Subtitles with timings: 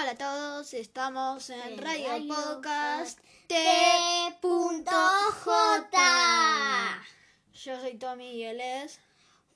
[0.00, 4.40] Hola a todos, estamos en En Radio, Radio Podcast T.J.
[7.52, 9.00] Yo soy Tommy y él es.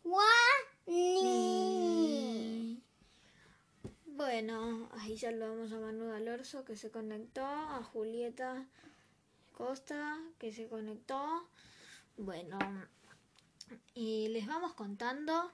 [0.03, 1.13] Juani.
[4.07, 8.67] Bueno, ahí saludamos a Manu Alorso que se conectó, a Julieta
[9.53, 11.49] Costa que se conectó.
[12.17, 12.59] Bueno,
[13.95, 15.53] y les vamos contando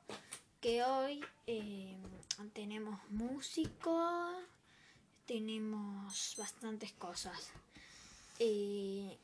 [0.63, 1.99] que hoy eh,
[2.55, 4.33] tenemos músico,
[5.29, 7.51] tenemos bastantes cosas.
[8.41, 9.17] Eh,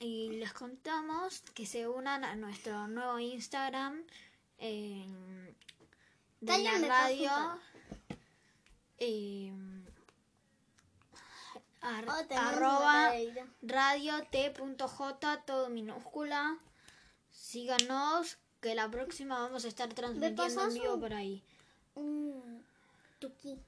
[0.00, 4.02] y les contamos que se unan a nuestro nuevo Instagram
[4.58, 5.06] eh,
[6.40, 7.30] de la radio.
[8.98, 9.52] eh,
[11.82, 13.12] ar- Oh, arroba
[13.62, 16.58] radio t.j todo minúscula.
[17.30, 21.42] Síganos que la próxima vamos a estar transmitiendo en vivo un- por ahí.
[21.94, 22.64] Un
[23.18, 23.58] tuqui,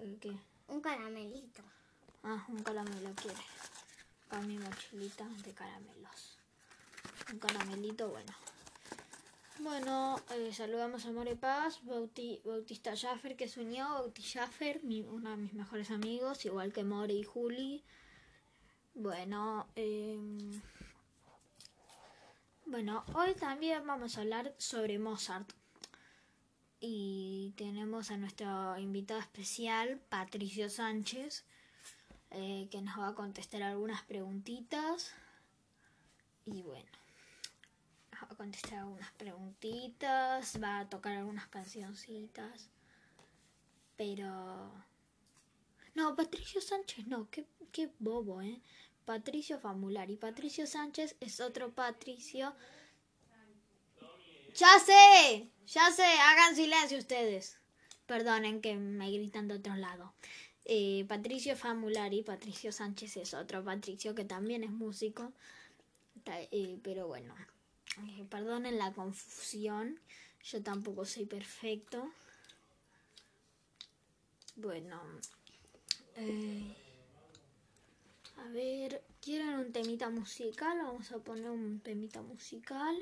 [0.00, 0.32] ¿El qué?
[0.72, 1.62] Un caramelito.
[2.24, 3.44] Ah, un caramelo quiere.
[4.26, 6.38] Acá mi mochilita de caramelos.
[7.32, 8.32] Un caramelito bueno.
[9.58, 15.30] Bueno, eh, saludamos a More Paz, Bauti- Bautista Jaffer que se unió, Bauti Jaffer, uno
[15.30, 17.84] de mis mejores amigos, igual que More y Juli.
[18.94, 20.60] Bueno, em,
[22.66, 25.52] bueno, hoy también vamos a hablar sobre Mozart.
[26.84, 31.44] Y tenemos a nuestro invitado especial, Patricio Sánchez,
[32.32, 35.14] eh, que nos va a contestar algunas preguntitas.
[36.44, 36.90] Y bueno,
[38.10, 42.68] nos va a contestar algunas preguntitas, va a tocar algunas cancioncitas.
[43.96, 44.72] Pero...
[45.94, 48.60] No, Patricio Sánchez no, qué, qué bobo, ¿eh?
[49.04, 50.16] Patricio Famulari.
[50.16, 52.56] Patricio Sánchez es otro Patricio.
[54.54, 57.56] Ya sé, ya sé, hagan silencio ustedes.
[58.06, 60.12] Perdonen que me gritan de otro lado.
[60.66, 65.32] Eh, Patricio Famulari, Patricio Sánchez es otro Patricio que también es músico.
[66.26, 67.34] Eh, pero bueno,
[67.98, 69.98] eh, perdonen la confusión.
[70.44, 72.10] Yo tampoco soy perfecto.
[74.56, 75.00] Bueno,
[76.16, 76.76] eh,
[78.36, 80.76] a ver, ¿quieren un temita musical?
[80.76, 82.96] Vamos a poner un temita musical.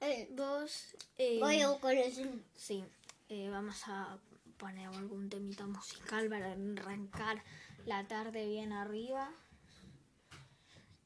[0.00, 2.26] Eh, Vos, eh, voy a ese.
[2.54, 2.82] Sí,
[3.28, 4.18] eh, vamos a
[4.56, 7.44] poner algún temita musical para arrancar
[7.84, 9.30] la tarde bien arriba.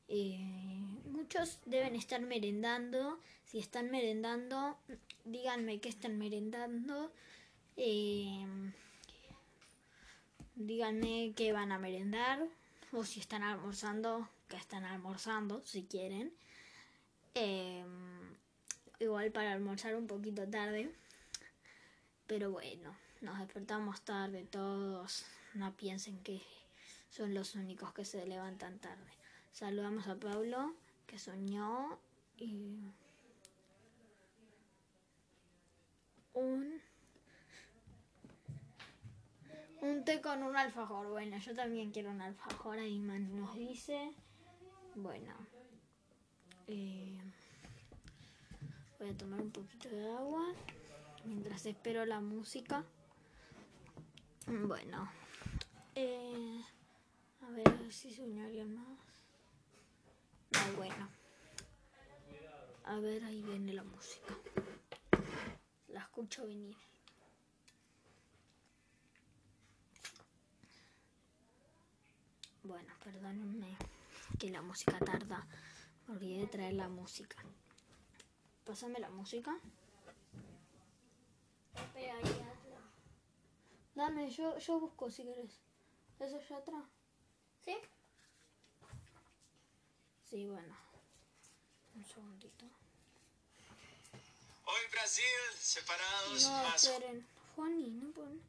[0.06, 0.38] Eh,
[1.06, 3.19] muchos deben estar merendando.
[3.44, 4.78] Si están merendando,
[5.25, 7.12] díganme qué están merendando.
[7.76, 8.47] Eh,
[10.55, 12.47] díganme qué van a merendar.
[12.93, 16.32] O si están almorzando, qué están almorzando, si quieren.
[17.34, 17.84] Eh,
[19.04, 20.91] igual para almorzar un poquito tarde.
[22.26, 25.25] Pero bueno, nos despertamos tarde todos.
[25.54, 26.42] No piensen que
[27.10, 29.12] son los únicos que se levantan tarde.
[29.53, 30.75] Saludamos a Pablo,
[31.06, 31.98] que soñó
[32.37, 32.81] y
[36.32, 36.82] un
[39.81, 41.09] un té con un alfajor.
[41.09, 42.78] Bueno, yo también quiero un alfajor.
[42.78, 44.12] Ahí nos dice.
[44.94, 45.34] Bueno.
[46.66, 47.20] eh,
[49.04, 50.54] Voy a tomar un poquito de agua
[51.26, 52.87] mientras espero la música.
[54.47, 55.10] Bueno,
[55.94, 56.65] eh,
[57.43, 58.98] a ver si se alguien más.
[60.53, 61.10] No, bueno.
[62.84, 64.38] A ver, ahí viene la música.
[65.88, 66.75] La escucho venir.
[72.62, 73.76] Bueno, perdónenme
[74.38, 75.47] que la música tarda.
[76.09, 77.44] Olvidé traer la música.
[78.64, 79.58] Pásame la música.
[81.92, 82.78] Pero ahí hazlo.
[83.94, 85.60] Dame, yo, yo busco si querés.
[86.19, 86.84] ¿Eso ya atrás?
[87.64, 87.76] ¿Sí?
[90.28, 90.75] Sí, bueno.
[91.94, 92.64] Un segundito.
[94.66, 95.25] Hoy Brasil,
[95.58, 97.26] separados, No, más esperen.
[97.54, 98.41] Juani, no pon...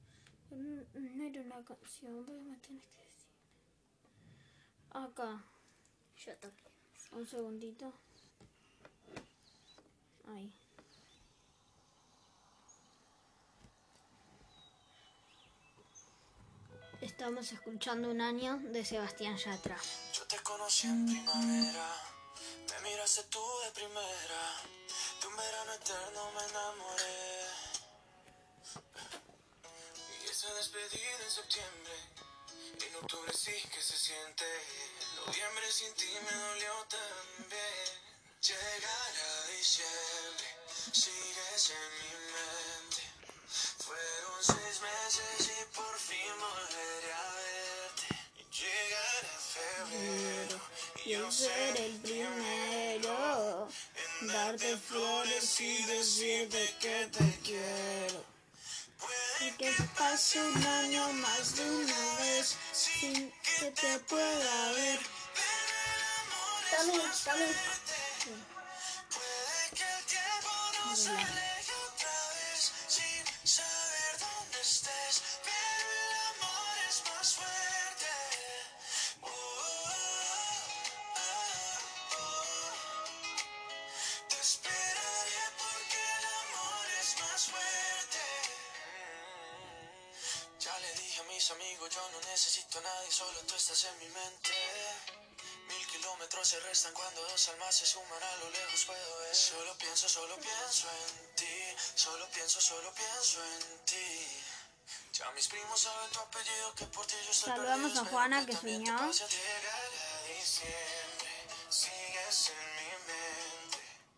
[0.52, 3.30] No, no era una canción, pero me tienes que decir.
[4.92, 5.44] Acá.
[6.18, 6.72] Yo toqué.
[7.12, 7.94] Un segundito.
[17.02, 19.78] Estamos escuchando un año de Sebastián Yatra.
[20.14, 21.90] Yo te conocí en primavera,
[22.72, 24.62] me miraste tú de primera,
[25.22, 27.46] de un verano eterno me enamoré.
[30.24, 31.94] Y esa despedida en septiembre,
[32.88, 34.46] en octubre sí que se siente,
[35.26, 37.45] noviembre sin ti me dolió también.
[38.48, 40.46] Llegará diciembre,
[40.92, 43.02] sigues en mi mente.
[43.80, 48.08] Fueron seis meses y por fin volveré a verte.
[48.52, 50.62] Llegará febrero
[51.04, 53.68] y yo seré el primero
[54.22, 58.24] en darte flores y decirte que te quiero.
[59.00, 65.00] Puede que pase un año más de una vez sin que te pueda ver.
[66.70, 67.85] Tommy, Tommy.
[87.38, 88.20] Fuerte.
[90.60, 94.00] Ya le dije a mis amigos, yo no necesito a nadie, solo tú estás en
[94.00, 95.25] mi mente.
[96.06, 99.36] Kilómetros se restan cuando dos almas se suman a lo lejos puedo ver.
[99.36, 101.76] Solo pienso, solo pienso en ti.
[101.96, 104.28] Solo pienso, solo pienso en ti.
[105.14, 108.46] Ya mis primos saben tu apellido que por ti yo estoy Saludamos perdido, a Juana,
[108.46, 109.12] que que soñó.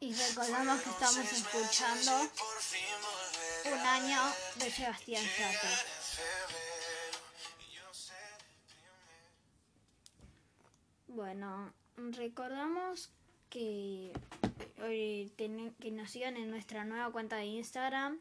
[0.02, 2.32] Y recordamos que estamos escuchando
[3.64, 5.97] un año de Sebastián Yatra.
[11.28, 13.10] Bueno, recordamos
[13.50, 14.14] que,
[14.84, 15.32] eh,
[15.80, 18.20] que nos sigan en nuestra nueva cuenta de Instagram,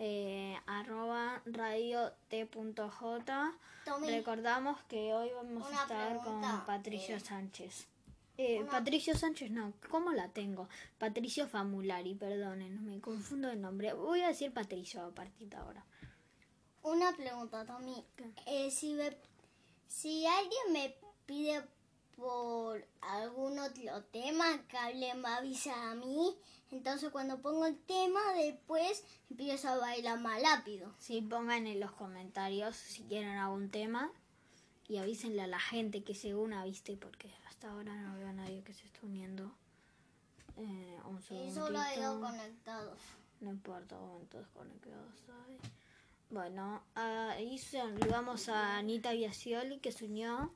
[0.00, 3.52] eh, arroba radio t.j.
[3.84, 4.10] Tommy.
[4.10, 7.86] Recordamos que hoy vamos a estar con pregunta, Patricio eh, Sánchez.
[8.38, 10.68] Eh, Patricio Sánchez, no, ¿cómo la tengo?
[10.98, 13.92] Patricio Famulari, perdonen, me confundo de nombre.
[13.92, 15.84] Voy a decir Patricio a partir de ahora.
[16.82, 18.04] Una pregunta, Tommy.
[18.46, 19.16] Eh, si, me-
[19.86, 21.62] si alguien me pide
[22.16, 26.36] por algún otro tema que hable, me avisa a mí.
[26.70, 30.92] Entonces cuando pongo el tema, después empiezo a bailar más rápido.
[30.98, 34.10] Sí, pongan en los comentarios si quieren algún tema
[34.88, 36.96] y avísenle a la gente que se una, ¿viste?
[36.96, 39.52] Porque hasta ahora no veo a nadie que se esté uniendo.
[40.56, 42.98] Eh, un Y solo hay dos conectados.
[43.40, 43.96] No importa,
[44.30, 45.12] todos conectados
[45.46, 45.58] ahí.
[46.30, 50.52] Bueno, ahí saludamos a Anita Biasioli que se unió.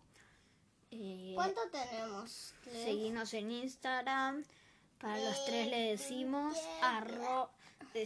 [0.98, 2.54] Eh, ¿Cuánto tenemos?
[2.72, 4.44] Seguimos en Instagram.
[4.98, 7.50] Para los tres le decimos arro,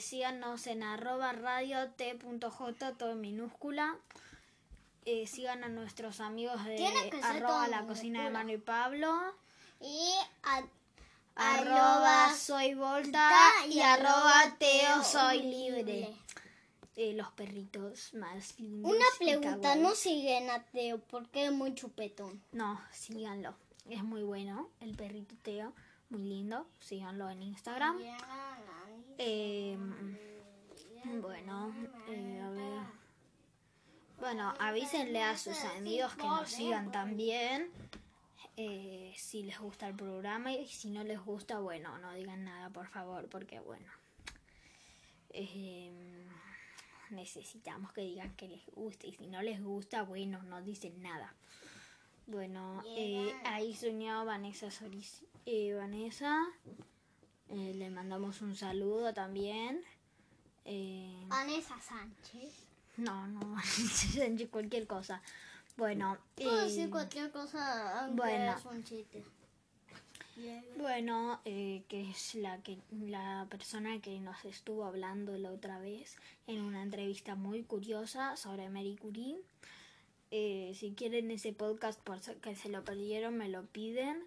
[0.00, 3.96] síganos en arroba radio t.j todo en minúscula.
[5.04, 6.84] Eh, sigan a nuestros amigos de
[7.22, 8.30] arroba la cocina de.
[8.30, 9.34] Manu y Pablo.
[9.80, 10.12] Y
[10.42, 10.62] a-
[11.36, 13.30] Arroba soy Volta
[13.68, 16.12] y, y arroba Teo soy libre.
[17.02, 18.92] Eh, los perritos más lindos.
[18.92, 22.42] Una pregunta, no siguen a Teo porque es muy chupetón.
[22.52, 23.54] No, síganlo.
[23.88, 24.68] Es muy bueno.
[24.80, 25.72] El perrito Teo.
[26.10, 26.66] Muy lindo.
[26.78, 27.96] Síganlo en Instagram.
[29.16, 29.78] Eh,
[31.22, 31.74] bueno,
[32.08, 32.82] eh, a ver.
[34.18, 37.70] Bueno, avísenle a sus amigos que nos sigan también.
[38.58, 42.68] eh, si les gusta el programa y si no les gusta, bueno, no digan nada,
[42.68, 43.90] por favor, porque bueno.
[45.30, 46.19] eh,
[47.10, 51.34] necesitamos que digan que les guste y si no les gusta, bueno, no dicen nada.
[52.26, 55.24] Bueno, eh, ahí unió Vanessa Solis.
[55.46, 56.38] eh, Vanessa,
[57.48, 59.82] eh, le mandamos un saludo también.
[60.64, 62.66] Eh, Vanessa Sánchez.
[62.98, 63.56] no, no,
[64.50, 65.20] cualquier cosa.
[65.76, 68.52] Bueno, Puedo eh, decir cualquier cosa aunque bueno.
[68.56, 69.24] es un chiste.
[70.76, 76.16] Bueno, eh, que es la que la persona que nos estuvo hablando la otra vez
[76.46, 79.36] en una entrevista muy curiosa sobre Marie Curie.
[80.30, 84.22] Eh, si quieren ese podcast por que se lo perdieron, me lo piden.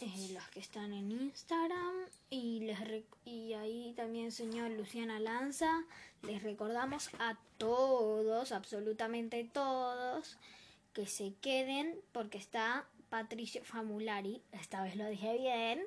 [0.00, 1.94] Eh, los que están en Instagram
[2.30, 2.78] y les
[3.24, 5.84] y ahí también señor Luciana Lanza
[6.22, 10.36] les recordamos a todos absolutamente todos
[10.92, 15.82] que se queden porque está Patricio Famulari esta vez lo dije bien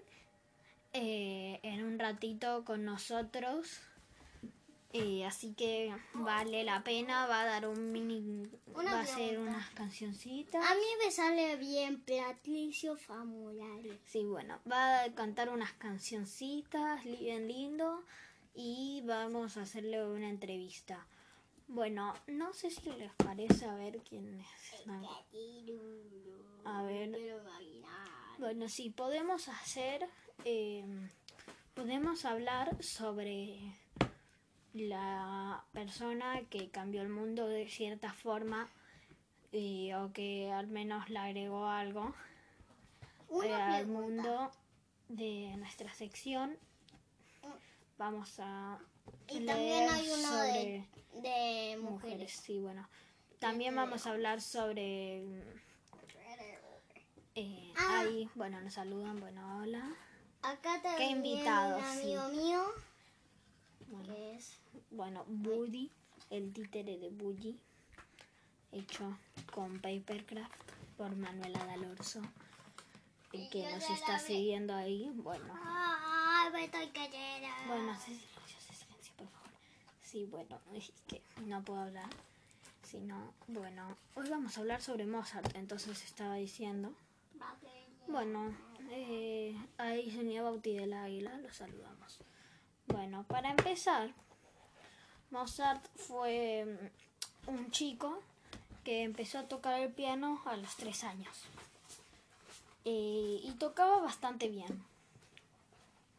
[0.94, 3.82] eh, en un ratito con nosotros
[4.94, 8.44] Eh, así que vale la pena va a dar un mini
[8.76, 13.98] Una va a hacer unas cancioncitas A mí me sale bien Patricio Famulari.
[14.06, 18.04] Sí, bueno, va a cantar unas cancioncitas bien lindo
[18.54, 21.08] y vamos a hacerle una entrevista.
[21.70, 24.86] Bueno, no sé si les parece a ver quién es.
[26.64, 27.12] A ver,
[28.38, 30.08] bueno, sí, podemos hacer,
[30.46, 30.86] eh,
[31.74, 33.76] podemos hablar sobre
[34.74, 38.70] la persona que cambió el mundo de cierta forma
[39.52, 42.14] eh, o que al menos le agregó algo
[43.44, 44.52] eh, al mundo
[45.10, 46.58] de nuestra sección.
[47.98, 48.80] Vamos a
[49.28, 50.88] Y leer también hay uno sobre de,
[51.22, 51.82] de mujeres.
[51.82, 52.32] mujeres.
[52.32, 52.88] Sí, bueno.
[53.40, 55.24] También vamos a hablar sobre
[57.36, 58.00] Eh, Ah.
[58.00, 59.84] Ahí, bueno, nos saludan, bueno, hola.
[60.42, 62.14] Acá también Qué invitado, un sí.
[62.14, 62.64] amigo mío
[63.88, 64.60] Bueno, que es
[64.90, 65.92] bueno, Buddy,
[66.30, 67.58] el títere de Buddy,
[68.72, 69.18] hecho
[69.54, 70.52] con Papercraft
[70.98, 72.22] por Manuela Dalorzo.
[73.34, 75.54] Y que nos está siguiendo ahí, bueno.
[75.64, 77.48] Ay, me estoy cayendo.
[77.68, 78.14] Bueno, sí,
[78.46, 79.50] sí, sí, silencio, por favor.
[80.04, 82.10] Sí, bueno, es que no puedo hablar.
[82.84, 86.94] Si no, bueno, hoy vamos a hablar sobre Mozart, entonces estaba diciendo.
[88.08, 88.56] Bueno,
[88.90, 92.20] eh, ahí señor Bauti del Águila, lo saludamos.
[92.88, 94.14] Bueno, para empezar,
[95.30, 96.92] Mozart fue
[97.46, 98.20] mm, un chico
[98.84, 101.46] que empezó a tocar el piano a los tres años.
[102.84, 104.84] Y tocaba bastante bien.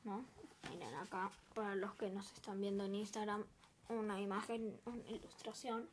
[0.05, 0.25] ¿no?
[0.71, 3.45] Miren acá, para los que nos están viendo en Instagram,
[3.88, 5.88] una imagen, una ilustración.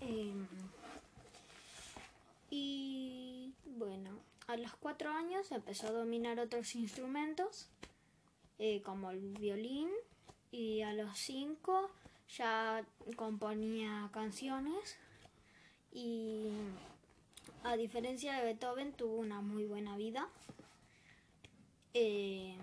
[0.00, 0.46] Em,
[2.50, 4.18] y bueno,
[4.52, 7.68] a los cuatro años empezó a dominar otros instrumentos,
[8.58, 9.88] eh, como el violín,
[10.50, 11.90] y a los cinco
[12.36, 12.84] ya
[13.16, 14.98] componía canciones.
[15.90, 16.50] Y
[17.64, 20.28] a diferencia de Beethoven, tuvo una muy buena vida.
[21.94, 22.58] Em,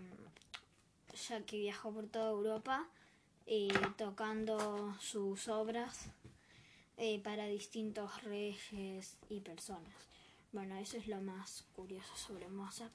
[1.28, 2.88] ya que viajó por toda Europa
[3.48, 3.68] eh,
[3.98, 6.12] tocando sus obras
[6.98, 10.09] eh, para distintos reyes y personas.
[10.52, 12.92] Bueno, eso es lo más curioso sobre Mozart.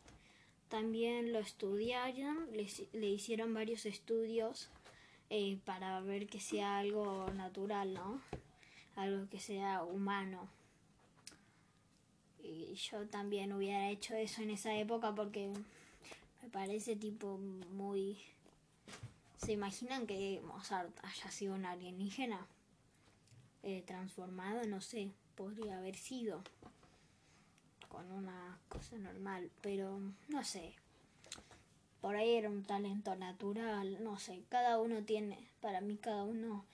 [0.68, 4.70] También lo estudiaron, le, le hicieron varios estudios
[5.30, 8.20] eh, para ver que sea algo natural, ¿no?
[8.96, 10.48] Algo que sea humano.
[12.42, 15.52] Y yo también hubiera hecho eso en esa época porque
[16.42, 17.38] me parece tipo
[17.72, 18.18] muy...
[19.38, 22.46] ¿Se imaginan que Mozart haya sido un alienígena?
[23.62, 26.42] Eh, transformado, no sé, podría haber sido
[27.94, 30.74] con una cosa normal, pero no sé.
[32.00, 36.64] Por ahí era un talento natural, no sé, cada uno tiene, para mí cada uno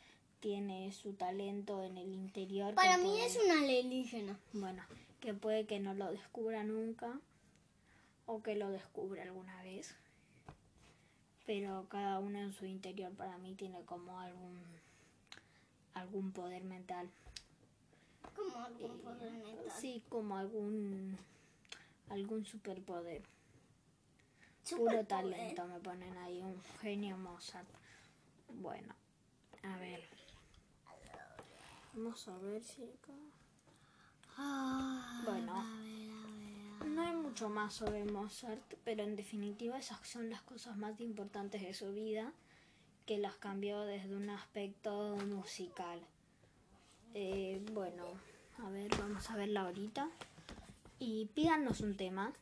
[0.40, 2.74] tiene su talento en el interior.
[2.74, 4.38] Para mí puede- es un alienígena.
[4.54, 4.82] bueno,
[5.20, 7.20] que puede que no lo descubra nunca
[8.26, 9.94] o que lo descubra alguna vez.
[11.44, 14.58] Pero cada uno en su interior para mí tiene como algún
[15.94, 17.10] algún poder mental.
[18.34, 19.72] Como algún poder mental.
[19.80, 21.18] Sí, como algún
[22.08, 23.22] algún superpoder.
[24.76, 27.68] Puro talento me ponen ahí, un genio Mozart.
[28.48, 28.94] Bueno,
[29.62, 30.02] a ver.
[31.92, 33.12] Vamos a ver si acá.
[34.36, 35.52] Ah, Bueno.
[35.52, 36.88] a ver, a ver, a ver.
[36.88, 41.62] No hay mucho más sobre Mozart, pero en definitiva esas son las cosas más importantes
[41.62, 42.32] de su vida,
[43.06, 46.00] que las cambió desde un aspecto musical.
[47.14, 48.04] Eh, bueno,
[48.58, 50.08] a ver, vamos a verla ahorita.
[50.98, 52.32] Y pídanos un tema.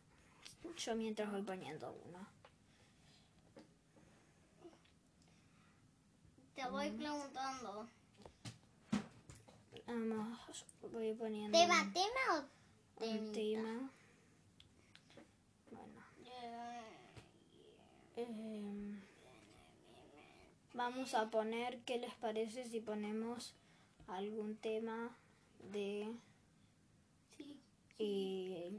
[0.77, 2.27] Yo mientras voy poniendo uno.
[6.55, 7.87] Te voy preguntando.
[9.87, 13.33] Vamos, voy poniendo ¿Tema, un- tema o temita?
[13.33, 13.91] tema.
[15.71, 16.03] Bueno.
[18.17, 18.99] Eh,
[20.75, 23.55] vamos a poner, ¿qué les parece si ponemos
[24.09, 25.17] algún tema
[25.73, 26.13] de...
[27.37, 27.61] sí.
[27.99, 28.73] eh,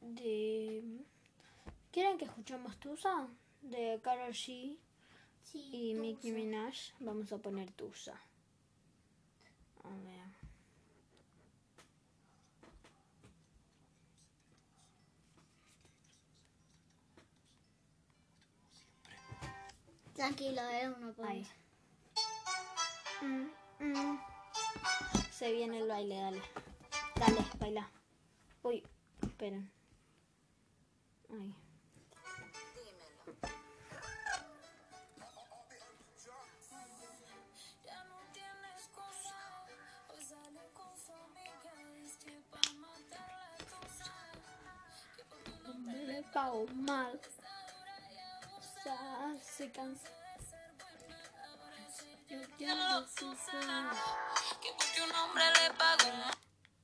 [0.00, 0.82] de
[1.90, 3.28] ¿Quieren que escuchemos Tusa?
[3.62, 4.76] De Karol G
[5.42, 6.32] Sí, y sí.
[6.32, 6.74] Minaj.
[7.00, 8.20] Vamos a poner Tusa.
[9.84, 10.33] A ver.
[20.14, 21.42] Tranquilo, era una Ahí.
[21.42, 21.54] pausa.
[23.22, 23.48] Mm,
[23.80, 24.20] mm.
[25.32, 26.42] Se viene el baile, dale.
[27.16, 27.90] Dale, baila.
[28.62, 28.82] Uy,
[29.22, 29.70] esperen.
[31.30, 31.54] Ay.
[37.84, 39.34] Ya no tienes excusa.
[40.08, 41.72] Hoy sale con su amiga.
[42.04, 44.12] Es que pa' matar la excusa.
[45.16, 47.20] Que por tu nombre Me le cago mal.
[48.84, 50.08] Sea, se cansa.
[52.28, 52.74] Yo quiero.
[54.60, 56.12] Que porque un hombre le pagó.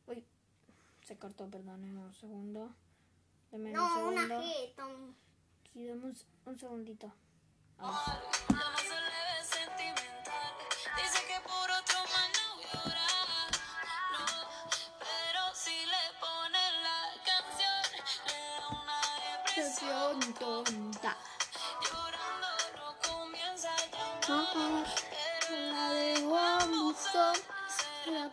[0.06, 0.26] Uy,
[1.06, 2.74] se cortó, perdónenme un segundo.
[3.50, 4.42] Deme un No, una segundo.
[4.42, 4.86] jeta.
[5.74, 7.12] Sí, dame un, un segundito.
[7.78, 7.92] No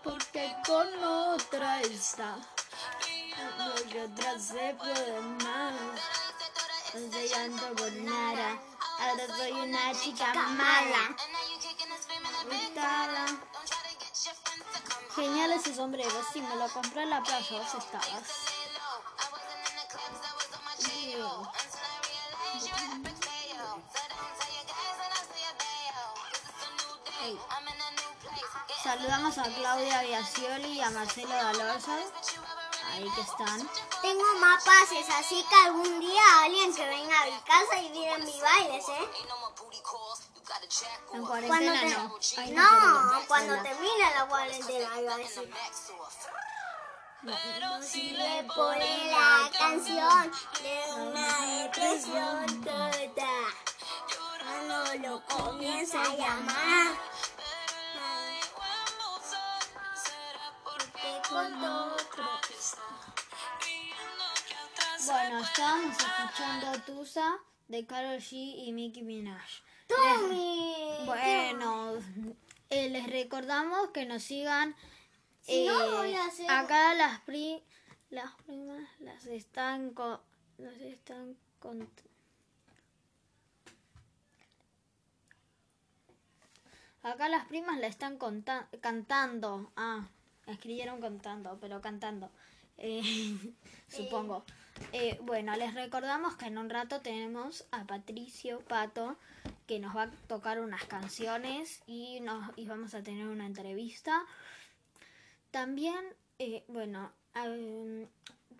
[0.03, 2.36] Porque con otra está.
[3.57, 5.74] Porque otra se puede más.
[6.93, 8.60] No se llanto por nada.
[9.00, 11.15] Ahora soy una chica mala.
[12.46, 13.25] Gritada.
[15.15, 18.24] Genial ese sombrero, sí, me lo compré en la playa, vos estabas.
[20.77, 21.48] Dios.
[27.24, 27.39] Ey.
[28.83, 31.97] Saludamos a Claudia Biasioli y a Marcelo Dalorza.
[32.93, 33.69] Ahí que están.
[34.01, 38.24] Tengo más pases, así que algún día alguien que venga a mi casa y miren
[38.24, 39.09] mis bailes, ¿eh?
[41.13, 42.17] En Cuando cuarentena te- no.
[42.38, 43.25] Ay, no, perdón.
[43.27, 45.53] cuando termine la cuarentena iba a decir.
[47.81, 50.31] Si le pone la canción
[50.62, 52.91] de una depresión toda,
[54.39, 56.95] cuando lo comienza a llamar,
[61.38, 62.24] con otro
[65.06, 69.46] Bueno, estábamos escuchando Tusa de Karol G y Nicki Minaj.
[69.88, 70.98] Tommy.
[71.06, 71.94] Bueno,
[72.70, 74.75] eh, les recordamos que nos sigan.
[75.41, 77.63] Si no, eh, voy a hacer- Acá las pri,
[78.10, 80.22] las primas las están co-
[80.58, 81.88] las están con-
[87.03, 88.17] Acá las primas la están
[88.82, 89.72] cantando.
[89.77, 90.08] Ah,
[90.48, 92.32] escribieron contando, pero cantando.
[92.77, 93.01] Eh,
[93.88, 94.44] supongo.
[94.94, 99.18] Eh, bueno, les recordamos que en un rato tenemos a Patricio Pato
[99.66, 104.25] que nos va a tocar unas canciones y, nos, y vamos a tener una entrevista.
[105.51, 106.00] También,
[106.39, 108.08] eh, bueno, am,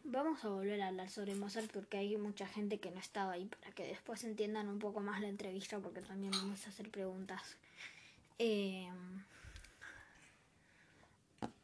[0.03, 3.46] vamos a volver a hablar sobre Mozart porque hay mucha gente que no estaba ahí
[3.46, 7.58] para que después entiendan un poco más la entrevista porque también vamos a hacer preguntas.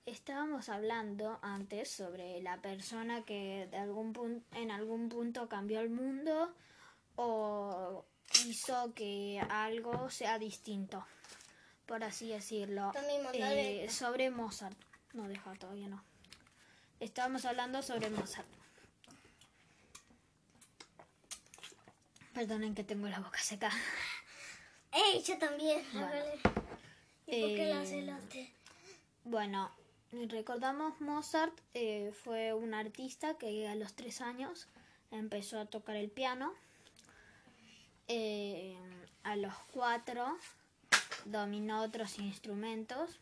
[0.05, 6.53] Estábamos hablando antes sobre la persona que de algún en algún punto cambió el mundo
[7.15, 8.03] o
[8.45, 11.05] hizo que algo sea distinto,
[11.85, 12.91] por así decirlo.
[13.33, 14.77] Eh, sobre Mozart.
[15.13, 16.03] No, deja, todavía no.
[16.99, 18.47] Estábamos hablando sobre Mozart.
[22.33, 23.71] Perdonen que tengo la boca seca.
[24.91, 25.85] ¡Ey, yo también!
[25.93, 26.07] Bueno.
[27.25, 28.39] ¿Y por qué Eh, otro?
[29.23, 29.71] Bueno,
[30.29, 34.67] recordamos Mozart eh, fue un artista que a los tres años
[35.11, 36.53] empezó a tocar el piano.
[38.07, 38.77] Eh,
[39.23, 40.37] a los cuatro
[41.25, 43.19] dominó otros instrumentos.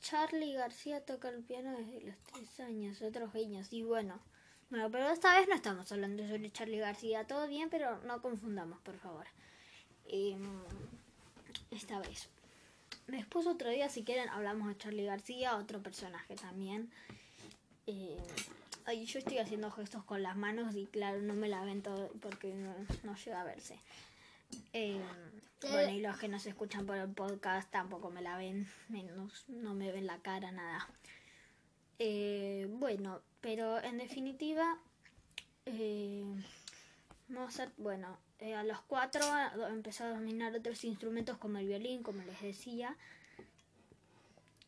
[0.00, 3.72] Charlie García toca el piano desde los tres años, otros genios.
[3.72, 4.20] Y bueno,
[4.70, 7.26] bueno, pero esta vez no estamos hablando sobre Charlie García.
[7.26, 9.26] Todo bien, pero no confundamos, por favor.
[10.06, 10.62] Em,
[11.70, 12.28] esta vez.
[13.06, 16.90] Después otro día, si quieren, hablamos de Charlie García, otro personaje también.
[17.86, 18.16] Eh,
[18.86, 22.10] ay, yo estoy haciendo gestos con las manos y claro, no me la ven todo
[22.20, 23.78] porque no, no llega a verse.
[24.72, 25.00] Eh,
[25.70, 29.74] bueno, y los que nos escuchan por el podcast tampoco me la ven, menos, no
[29.74, 30.88] me ven la cara, nada.
[31.98, 34.78] Eh, bueno, pero en definitiva,
[35.66, 36.24] eh,
[37.28, 39.24] Mozart, bueno, eh, a los cuatro
[39.68, 42.96] empezó a dominar otros instrumentos como el violín, como les decía.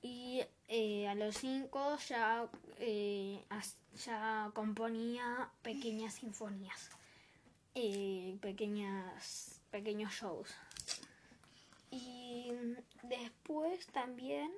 [0.02, 2.48] Y eh, a los cinco ya,
[2.78, 3.44] eh,
[4.04, 6.90] ya componía pequeñas sinfonías,
[8.40, 10.54] pequeñas, pequeños shows.
[11.90, 12.52] Y
[13.02, 14.52] después también,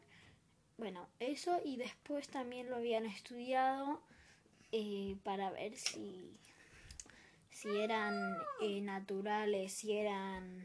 [0.77, 4.03] bueno, eso y después también lo habían estudiado
[5.25, 6.38] para ver si
[7.61, 10.64] si eran eh, naturales, si eran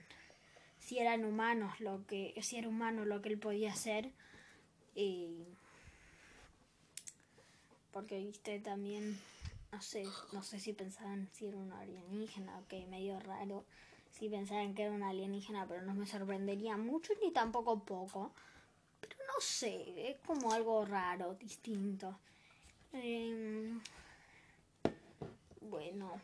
[0.79, 4.11] si eran humanos lo que si era humano lo que él podía hacer
[4.95, 5.47] eh,
[7.91, 9.17] porque viste también
[9.71, 13.63] no sé no sé si pensaban si era un alienígena que medio raro
[14.11, 18.31] si pensaban que era un alienígena pero no me sorprendería mucho ni tampoco poco
[19.01, 22.19] pero no sé es como algo raro distinto.
[22.91, 23.81] Em,
[25.61, 26.21] bueno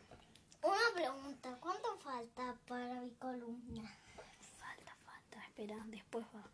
[0.62, 3.82] Una pregunta, ¿cuánto falta para mi columna?
[4.58, 6.44] Falta, falta, espera, después va.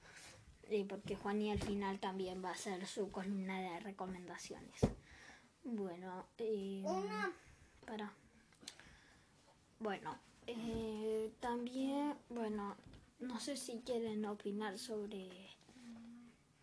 [0.88, 4.80] Porque Juani al final también va a hacer su columna de recomendaciones.
[5.64, 7.32] Bueno, eh, Una.
[7.84, 8.12] para.
[9.78, 12.76] Bueno, eh, también, bueno,
[13.20, 15.56] no sé si quieren opinar sobre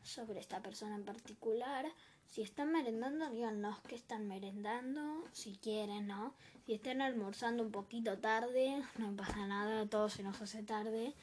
[0.04, 1.86] sobre esta persona en particular.
[2.30, 6.34] Si están merendando, díganos qué están merendando, si quieren, ¿no?
[6.66, 11.14] Si están almorzando un poquito tarde, no pasa nada, todo se nos hace tarde.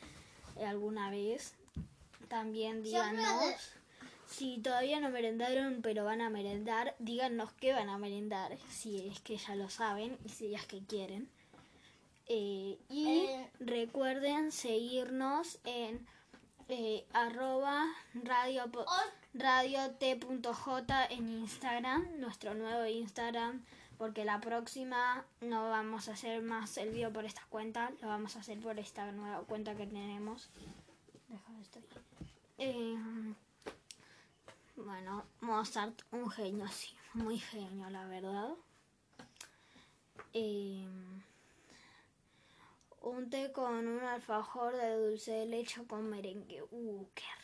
[0.57, 1.55] eh, alguna vez.
[2.29, 3.55] También díganos
[4.29, 9.21] si todavía no merendaron, pero van a merendar, díganos qué van a merendar, si es
[9.21, 11.29] que ya lo saben y si es que quieren.
[12.27, 13.51] Eh, y Eh.
[13.59, 16.07] recuerden seguirnos en
[16.69, 17.85] eh, arroba
[18.15, 18.87] radio, po-
[19.35, 23.65] radio t.j en Instagram, nuestro nuevo Instagram,
[23.99, 28.37] porque la próxima no vamos a hacer más el video por esta cuenta, lo vamos
[28.37, 30.51] a hacer por esta nueva cuenta que tenemos.
[31.29, 31.81] Deja esto.
[32.59, 32.97] Eh,
[34.77, 38.51] bueno, Mozart, un genio, sí, muy genio, la verdad.
[40.33, 40.87] Eh,
[43.03, 46.63] un té con un alfajor de dulce de leche con merengue.
[46.71, 47.40] ¡Uh, qué!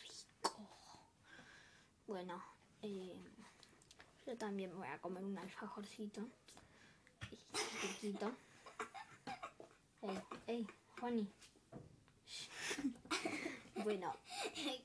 [2.06, 2.40] Bueno,
[2.82, 3.16] eh,
[4.26, 6.28] yo también voy a comer un alfajorcito.
[8.02, 8.16] Y.
[10.02, 10.66] Ey, ey,
[11.00, 11.28] Juani.
[13.82, 14.12] Bueno,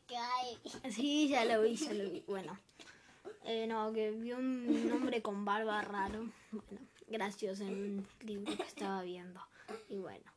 [0.08, 0.92] Cae.
[0.92, 2.24] Sí, ya lo vi, ya lo vi.
[2.28, 2.58] Bueno,
[3.46, 6.30] eh, no, que vi un hombre con barba raro.
[6.52, 9.42] Bueno, gracioso en un libro que estaba viendo.
[9.90, 10.32] Y bueno,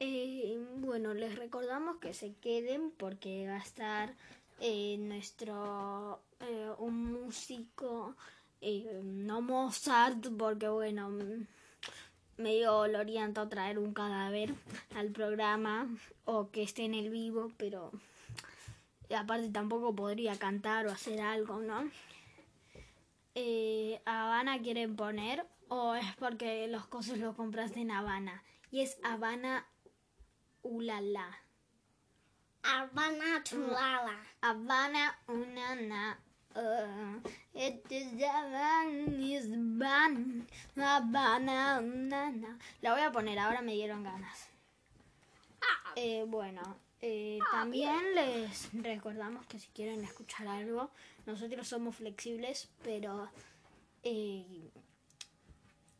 [0.00, 4.14] eh, bueno, les recordamos que se queden porque va a estar
[4.64, 8.14] eh, nuestro eh, un músico,
[8.60, 11.46] eh, no Mozart, porque bueno, mm,
[12.36, 14.54] medio lo orienta a traer un cadáver
[14.94, 15.88] al programa
[16.26, 17.90] o que esté en el vivo, pero
[19.18, 21.90] aparte tampoco podría cantar o hacer algo, ¿no?
[24.04, 28.44] ¿Habana quieren poner o es porque los cosas los compraste en Habana?
[28.70, 29.66] Y es Habana
[30.62, 31.41] Ulala.
[32.62, 34.16] Arbana chulala.
[34.42, 36.16] Habana Unana.
[37.54, 39.66] It is Habana.
[40.76, 42.58] Habana Unana.
[42.80, 44.48] La voy a poner, ahora me dieron ganas.
[45.96, 46.62] Eh, bueno,
[47.00, 50.90] eh, también les recordamos que si quieren escuchar algo,
[51.26, 53.28] nosotros somos flexibles, pero
[54.02, 54.70] eh,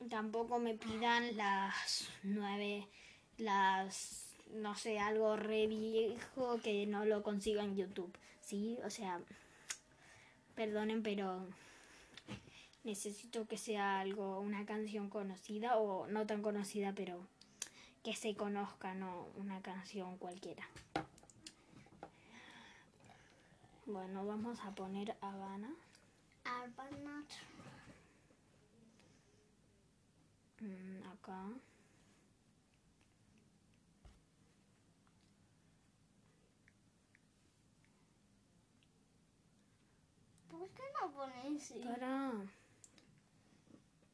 [0.09, 2.89] tampoco me pidan las nueve,
[3.37, 4.22] las,
[4.53, 8.79] no sé, algo re viejo que no lo consigo en YouTube, ¿sí?
[8.85, 9.21] O sea,
[10.55, 11.47] perdonen, pero
[12.85, 17.27] necesito que sea algo, una canción conocida o no tan conocida, pero
[18.03, 20.69] que se conozca, no una canción cualquiera.
[23.87, 25.71] Bueno, vamos a poner Habana.
[26.45, 27.25] Arbana
[30.63, 31.43] Mm, acá.
[40.63, 41.81] ¿Por qué no pones así?
[41.81, 42.35] Para.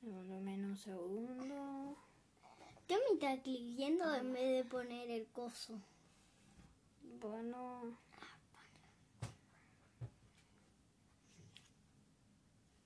[0.00, 1.94] Devuélveme un segundo.
[2.87, 5.78] ¿Qué me está escribiendo en vez de poner el coso?
[7.20, 7.98] Bueno.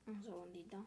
[0.09, 0.85] Un segundito.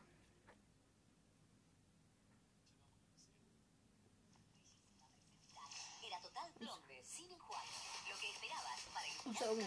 [6.05, 7.69] Era total blonde, sin enjuague.
[8.09, 9.65] Lo que esperabas para Un segundo.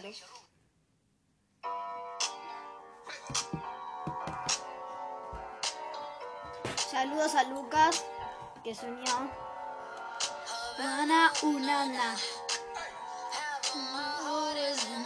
[6.91, 8.05] Saludos a Lucas,
[8.65, 9.31] que unió.
[10.79, 12.17] Habana Unana.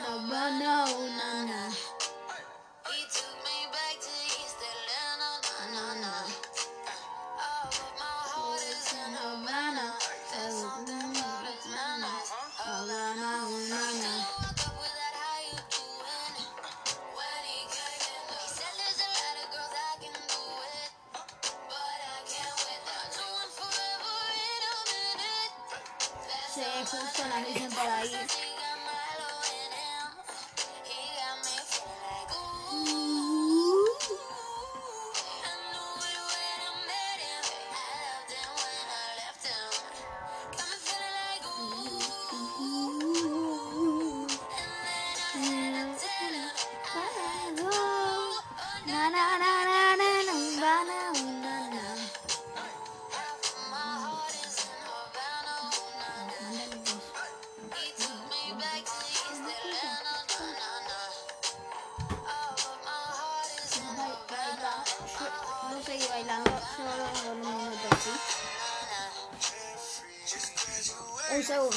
[0.09, 0.85] Habana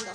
[0.06, 0.14] Un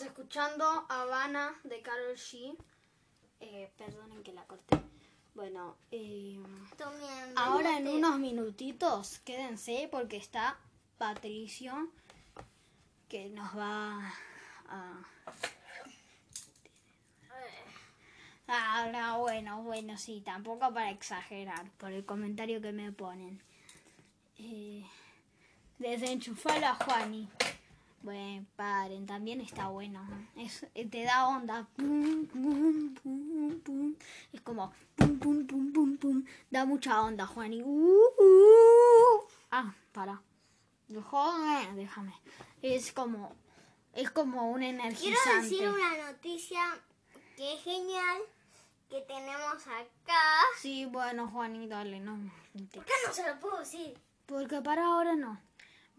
[0.00, 2.56] Estábamos escuchando Habana de Carol G.
[3.40, 4.80] Eh, perdonen que la corté.
[5.34, 6.38] Bueno, eh,
[7.36, 10.56] ahora en unos minutitos quédense porque está
[10.96, 11.90] Patricio
[13.10, 14.10] que nos va
[14.70, 15.02] a...
[18.48, 23.42] Ah, no, bueno, bueno, sí, tampoco para exagerar por el comentario que me ponen.
[24.38, 24.82] Eh,
[25.78, 27.28] desenchufalo a Juani.
[28.02, 30.06] Bueno, paren, también está bueno.
[30.36, 31.68] Es, eh, te da onda.
[34.32, 36.24] Es como pum, pum, pum, pum, pum.
[36.50, 37.62] Da mucha onda, Juani.
[37.62, 39.28] Uh, uh.
[39.50, 40.22] Ah, para.
[41.10, 42.14] Joder, déjame.
[42.62, 43.34] Es como,
[43.92, 45.42] es como un Quiero energizante.
[45.42, 46.62] decir una noticia
[47.36, 48.18] que es genial
[48.88, 50.22] que tenemos acá.
[50.58, 52.18] Sí, bueno, Juani, dale, no.
[52.72, 53.96] ¿Por qué no se lo puedo decir?
[54.26, 55.40] Porque para ahora no.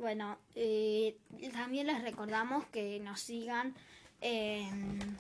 [0.02, 1.16] Bueno, eh,
[1.54, 3.76] también les recordamos que nos sigan
[4.20, 5.20] en,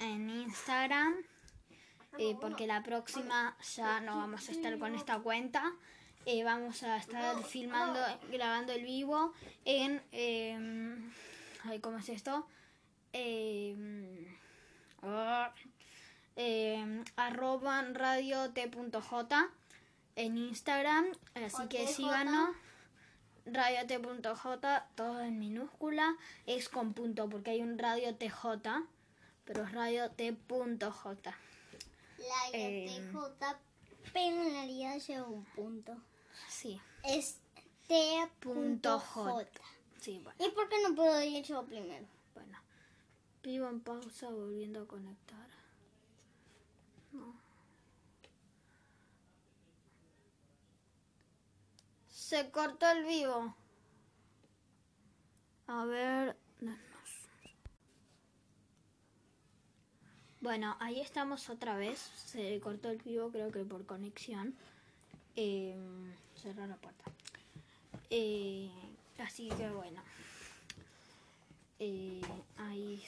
[0.00, 1.14] en Instagram.
[2.18, 5.72] eh, porque la próxima ya no vamos a estar con esta cuenta.
[6.24, 8.00] Eh, vamos a estar filmando,
[8.32, 9.32] grabando el vivo
[9.64, 10.02] en...
[10.10, 10.98] eh,
[11.62, 12.44] ay, ¿Cómo es esto?
[13.12, 14.26] Eh,
[15.02, 15.54] ah,
[16.34, 19.48] eh, arroba radio t.j
[20.16, 21.06] en Instagram.
[21.34, 22.50] Así que síganos.
[23.46, 26.16] Radio T.j, todo en minúscula.
[26.46, 28.84] Es con punto porque hay un radio TJ,
[29.44, 31.36] pero es radio T.j.
[32.18, 32.86] La Eh.
[33.12, 33.56] TJ,
[34.12, 35.96] pero en realidad lleva un punto.
[36.48, 37.38] Sí, Es
[37.86, 38.30] T.J.
[38.40, 39.46] punto J.
[40.00, 40.44] Sí, bueno.
[40.44, 42.06] ¿Y por qué no puedo ir yo primero?
[42.34, 42.58] Bueno,
[43.42, 45.48] vivo en pausa volviendo a conectar.
[47.12, 47.45] No.
[52.26, 53.54] Se cortó el vivo.
[55.68, 56.36] A ver.
[56.60, 56.78] no, no.
[60.40, 62.00] Bueno, ahí estamos otra vez.
[62.00, 64.56] Se cortó el vivo, creo que por conexión.
[65.36, 65.76] Eh,
[66.34, 67.04] cerrar la puerta.
[68.10, 68.72] Eh,
[69.18, 70.02] así que bueno.
[71.78, 72.22] Eh,
[72.56, 73.00] ahí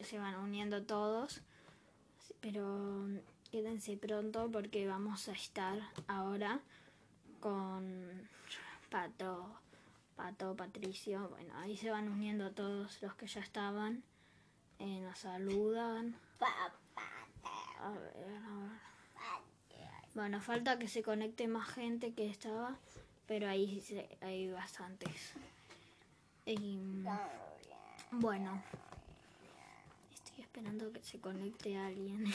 [0.00, 1.42] se van uniendo todos.
[2.40, 3.06] Pero
[3.52, 6.58] quédense pronto porque vamos a estar ahora
[7.38, 8.34] con
[8.94, 9.50] Pato,
[10.14, 11.28] Pato, Patricio.
[11.28, 14.04] Bueno, ahí se van uniendo todos los que ya estaban.
[14.78, 16.14] Eh, nos saludan.
[17.80, 18.70] A ver, a ver.
[20.14, 22.78] Bueno, falta que se conecte más gente que estaba,
[23.26, 25.32] pero ahí se- hay bastantes.
[26.46, 26.78] Y,
[28.12, 28.62] bueno,
[30.12, 32.26] estoy esperando que se conecte alguien.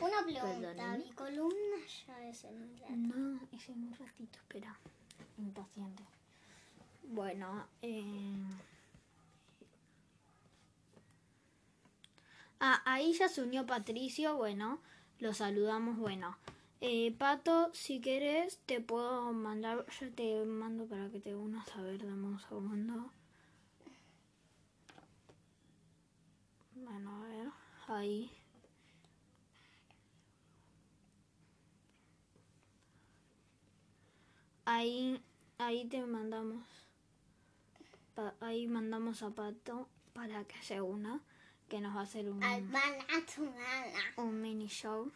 [0.00, 0.42] Una pregunta,
[0.74, 0.98] Perdonen.
[1.04, 1.76] mi columna
[2.08, 2.96] ya es en un rato.
[2.96, 4.76] no, es en un ratito, espera.
[5.38, 6.02] Impaciente.
[7.04, 8.36] Bueno, eh...
[12.60, 14.80] Ah, ahí ya se unió Patricio, bueno,
[15.18, 16.36] lo saludamos, bueno.
[16.80, 21.82] Eh, Pato, si querés, te puedo mandar, yo te mando para que te unas, a
[21.82, 23.10] ver, dame un segundo.
[26.74, 27.48] Bueno, a ver,
[27.88, 28.30] ahí.
[34.64, 35.20] Ahí,
[35.58, 36.64] ahí te mandamos,
[38.14, 41.20] pa- ahí mandamos a Pato para que se una,
[41.68, 42.42] que nos va a hacer un,
[44.16, 45.10] un mini show.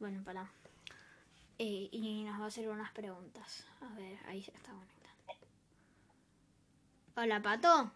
[0.00, 0.50] Bueno, para.
[1.58, 3.64] Eh, y nos va a hacer unas preguntas.
[3.80, 5.34] A ver, ahí se está conectando.
[7.16, 7.90] Hola, Pato.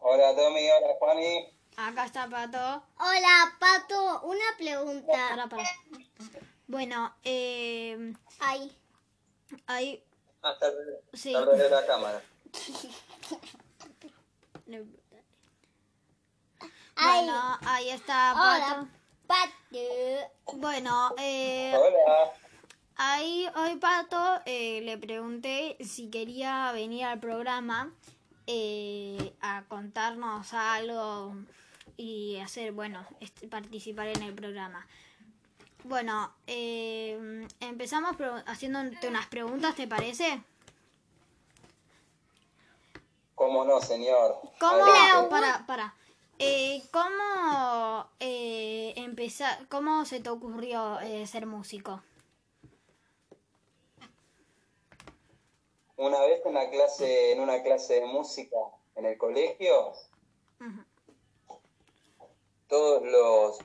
[0.00, 1.48] Hola Tommy, hola Juani.
[1.76, 2.82] Acá está Pato.
[2.98, 5.12] Hola, Pato, una pregunta.
[5.30, 5.64] Para, para.
[6.66, 8.76] Bueno, eh, Ay,
[9.66, 10.02] ahí.
[10.46, 10.72] Ah, está.
[11.12, 11.34] Sí.
[11.34, 12.22] Está de la cámara.
[16.98, 18.88] Bueno, ahí está hola,
[19.26, 19.50] Pato.
[19.70, 20.58] Pato.
[20.58, 22.32] Bueno, eh, Hola.
[22.96, 27.92] Ahí hoy Pato eh, le pregunté si quería venir al programa
[28.46, 31.36] eh, a contarnos algo
[31.96, 34.86] y hacer, bueno, este, participar en el programa.
[35.88, 40.42] Bueno, eh, empezamos haciéndote unas preguntas, ¿te parece?
[43.36, 44.40] ¿Cómo no, señor?
[44.58, 45.30] ¿Cómo, Adelante.
[45.30, 45.94] para, para,
[46.40, 52.02] eh, cómo eh, empezar, cómo se te ocurrió eh, ser músico?
[55.96, 58.56] Una vez en una clase, en una clase de música
[58.96, 59.92] en el colegio,
[62.66, 63.58] todos los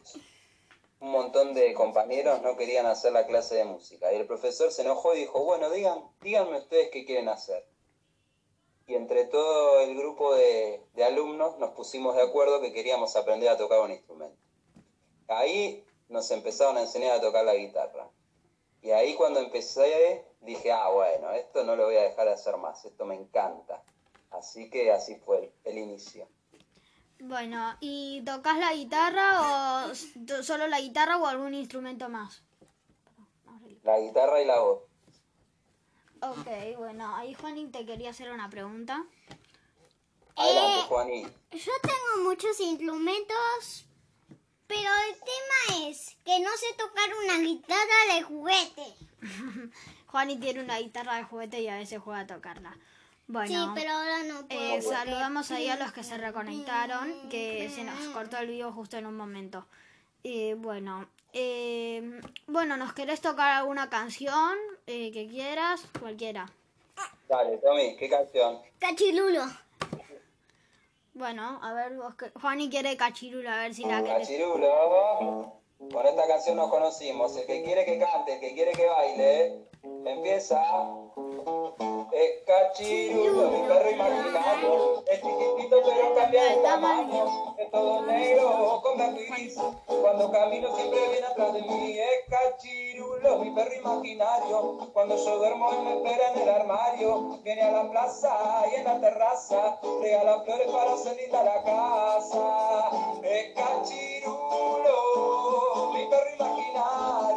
[1.02, 4.14] un montón de compañeros no querían hacer la clase de música.
[4.14, 7.66] Y el profesor se enojó y dijo, bueno, digan, díganme ustedes qué quieren hacer.
[8.88, 13.50] y entre todo el grupo de, de alumnos nos pusimos de acuerdo que queríamos aprender
[13.50, 14.38] a tocar un instrumento.
[15.28, 18.10] Ahí nos empezaron a enseñar a tocar la guitarra.
[18.82, 22.58] Y ahí cuando empecé dije, ah, bueno, esto no lo voy a dejar de hacer
[22.58, 23.84] más, esto me encanta.
[24.32, 26.28] Así que así fue el inicio.
[27.24, 29.42] Bueno, ¿y tocas la guitarra
[29.88, 29.94] o
[30.44, 32.42] solo la guitarra o algún instrumento más?
[33.84, 34.80] La guitarra y la voz.
[36.22, 39.04] Ok, bueno, ahí Juaní te quería hacer una pregunta.
[40.36, 41.24] Adelante, Eh, Juaní.
[41.52, 43.86] Yo tengo muchos instrumentos,
[44.66, 48.96] pero el tema es que no sé tocar una guitarra de juguete.
[50.08, 52.76] Juaní tiene una guitarra de juguete y a veces juega a tocarla.
[53.32, 54.62] Bueno, sí, pero ahora no puedo.
[54.62, 58.98] eh, saludamos ahí a los que se reconectaron, que se nos cortó el vivo justo
[58.98, 59.66] en un momento.
[60.24, 65.82] Eh, bueno, eh, bueno, ¿nos querés tocar alguna canción eh, que quieras?
[66.00, 66.52] Cualquiera.
[67.30, 68.60] Dale, Tommy, ¿qué canción?
[68.80, 69.46] Cachilulo.
[71.14, 72.30] Bueno, a ver, vos que...
[72.42, 74.28] Juaní quiere cachirulo, a ver si la querés.
[74.28, 75.54] Cachirulo.
[75.92, 77.36] Con esta canción nos conocimos.
[77.38, 79.66] El que quiere que cante, el que quiere que baile,
[80.06, 80.62] empieza.
[82.22, 85.04] Es cachirulo, mi perro imaginario.
[85.08, 87.56] Es chiquitito pero cambia de tamaño.
[87.58, 89.58] Es todo negro con gris.
[89.88, 91.98] Cuando camino siempre viene atrás de mí.
[91.98, 94.92] Es cachirulo, mi perro imaginario.
[94.94, 97.40] Cuando yo duermo él me espera en el armario.
[97.42, 99.80] Viene a la plaza y en la terraza.
[100.04, 102.92] Regala flores para hacer linda la casa.
[103.24, 104.94] Es cachirulo,
[105.92, 107.31] mi perro imaginario.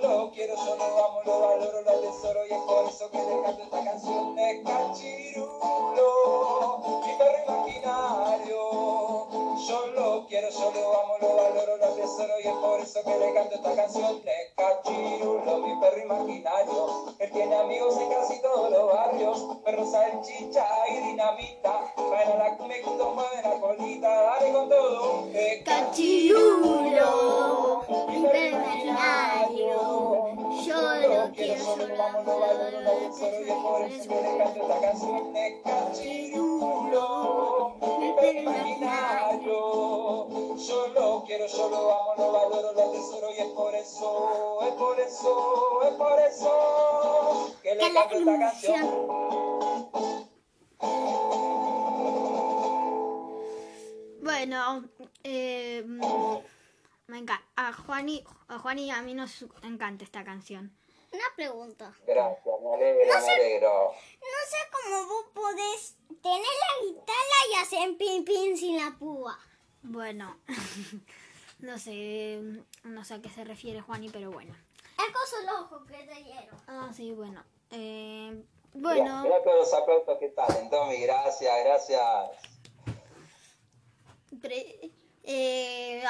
[0.00, 3.42] Lo quiero, yo lo amo, lo valoro, lo atesoro y es por eso que le
[3.42, 6.08] canto esta canción de Cachirulo,
[7.04, 8.62] mi perro imaginario.
[9.68, 13.16] Yo lo quiero, yo lo amo, lo valoro, lo atesoro y es por eso que
[13.16, 17.14] le canto esta canción de Cachirulo, mi perro imaginario.
[17.18, 21.92] Él tiene amigos en casi todos los barrios, perro salchicha y dinamita.
[21.96, 25.26] Van a la cumbia mueven la colita, dale con todo.
[25.26, 27.06] de Cachirulo,
[28.08, 29.78] mi perro imaginario.
[30.66, 34.22] Yo lo quiero, yo lo amo, lo valoro, lo atesoro y es por eso que
[34.22, 37.02] le canto esta canción de Cachirulo,
[41.32, 45.82] quiero, yo lo amo, lo valoro, lo atesoro y es por eso, es por eso,
[45.82, 49.08] es por eso que le canto esta canción.
[54.20, 54.84] Bueno,
[55.24, 55.82] eh,
[57.06, 57.42] me encanta.
[57.56, 60.76] A Juani, a Juan y a mí nos encanta esta canción.
[61.12, 61.94] Una pregunta.
[62.06, 63.92] Gracias, me alegro, me alegro.
[64.20, 69.38] No sé cómo vos podés tener la guitarra y hacer pin pin sin la púa.
[69.82, 70.38] Bueno,
[71.62, 72.40] no sé,
[72.84, 74.54] no sé a qué se refiere Juani, pero bueno.
[74.98, 76.56] Es con los ojos que te dieron.
[76.66, 77.42] Ah, sí, bueno.
[77.70, 78.42] Eh,
[78.74, 82.02] bueno, mira todos los aplausos que salen, Tommy, gracias, gracias.
[84.40, 84.90] pre-
[85.24, 86.02] eh,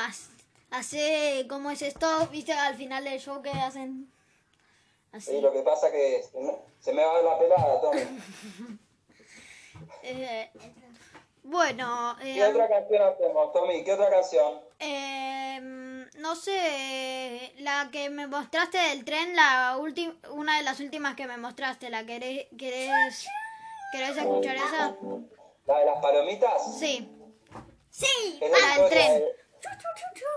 [0.71, 2.07] hace, ¿cómo es esto?
[2.31, 4.11] ¿Viste al final del show que hacen?
[5.13, 5.41] Sí, Así.
[5.41, 8.01] lo que pasa que se me, se me va la pelada, Tommy.
[10.05, 10.51] Eh,
[11.45, 13.85] bueno, eh, ¿Qué otra canción hacemos, Tommy?
[13.85, 14.61] ¿Qué otra canción?
[14.85, 15.61] Eh,
[16.19, 21.27] no sé, la que me mostraste del tren, la última, una de las últimas que
[21.27, 23.27] me mostraste, ¿la querés, querés,
[23.93, 24.97] querés escuchar esa?
[25.67, 26.79] ¿La de las palomitas?
[26.79, 27.09] Sí,
[27.91, 28.39] Sí.
[28.41, 29.19] Es la del historia tren.
[29.21, 29.33] de-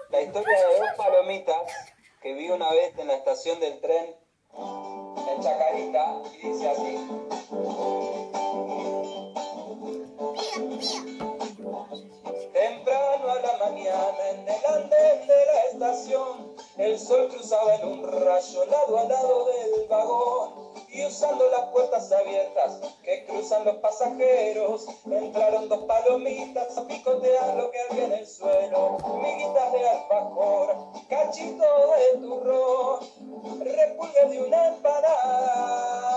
[0.09, 1.61] la historia de dos palomitas
[2.21, 4.13] que vi una vez en la estación del tren
[4.57, 6.97] en Chacarita y dice así.
[13.67, 19.45] En el andén de la estación, el sol cruzaba en un rayo lado a lado
[19.45, 20.75] del vagón.
[20.89, 27.69] Y usando las puertas abiertas que cruzan los pasajeros, entraron dos palomitas a picotear lo
[27.71, 28.97] que había en el suelo.
[29.21, 30.75] Miguitas de alfajor,
[31.09, 32.99] cachito de turrón,
[33.59, 36.14] repulgue de una empanada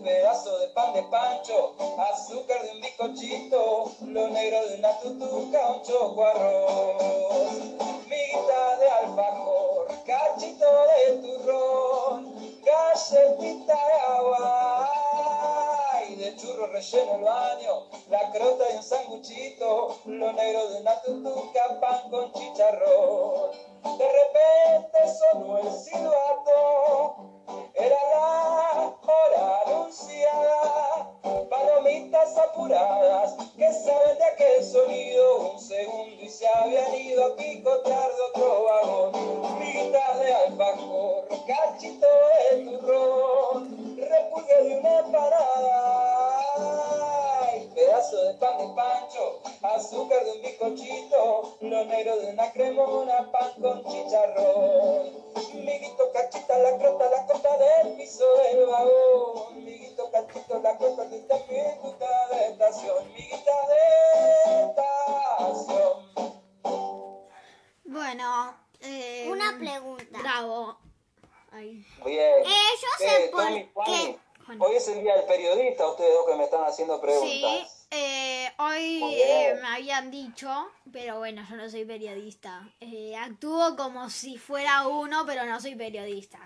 [0.00, 5.70] y pedazo de pan de pancho, azúcar de un bizcochito, lo negro de una tutuca,
[5.72, 7.52] un choco arroz,
[8.08, 12.34] miguita de alfajor, cachito de turrón,
[12.64, 14.90] galletita de agua
[16.08, 21.00] y de churro relleno el baño, la crota de un sanguchito, lo negro de una
[21.02, 23.50] tutuca, pan con chicharrón.
[23.98, 27.29] De repente sonó el silbato,
[27.74, 31.10] era la hora anunciada,
[31.48, 38.10] palomitas apuradas que saben de aquel sonido, un segundo y se habían ido a picotear
[38.14, 42.06] de otro vagón, migas de alfajor, cachito
[42.50, 46.20] de turrón, repulgue de una empanada
[46.56, 46.89] Ay,
[47.80, 53.52] pedazo de pan de pancho, azúcar de un bizcochito, lo negro de una cremona, pan
[53.60, 55.10] con chicharrón.
[55.54, 59.64] Miguito, cachita, la crota, la crota del piso del vagón.
[59.64, 63.12] Miguito, cachito, la crota de esta miguita de estación.
[63.14, 65.94] Miguita de estación.
[67.84, 70.18] Bueno, eh, Una pregunta.
[70.18, 70.76] Bravo.
[71.52, 72.42] Ay, Bien.
[72.44, 74.18] Eh, yo sé Eh, por Tommy,
[74.58, 77.30] Hoy es el día del periodista, ustedes dos que me están haciendo preguntas.
[77.30, 80.48] Sí, eh, hoy eh, me habían dicho,
[80.92, 82.68] pero bueno, yo no soy periodista.
[82.80, 86.38] Eh, actúo como si fuera uno, pero no soy periodista.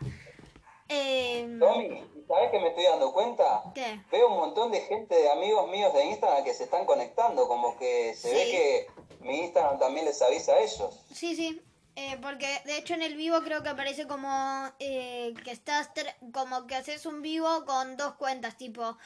[0.88, 3.62] Eh, Tommy, ¿sabes qué me estoy dando cuenta?
[3.74, 4.00] ¿Qué?
[4.12, 7.76] Veo un montón de gente, de amigos míos de Instagram que se están conectando, como
[7.78, 8.34] que se Sí.
[8.34, 8.86] ve que
[9.26, 11.00] mi Instagram también les avisa a ellos.
[11.14, 11.62] Sí, sí.
[11.96, 15.90] Eh, porque de hecho en el vivo creo que aparece como eh, que estás
[16.32, 18.96] como que haces un vivo con dos cuentas, tipo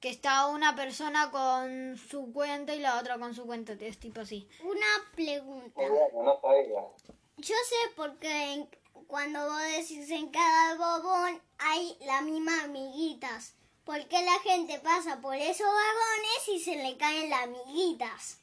[0.00, 4.20] que está una persona con su cuenta y la otra con su cuenta, es tipo
[4.20, 4.46] así.
[4.62, 5.72] Una pregunta.
[5.80, 6.94] Bueno, no.
[7.38, 8.68] Yo sé por qué en-
[9.06, 13.54] cuando vos decís en cada bobón hay las mismas amiguitas.
[13.84, 18.38] Porque la gente pasa por esos vagones y se le caen las amiguitas.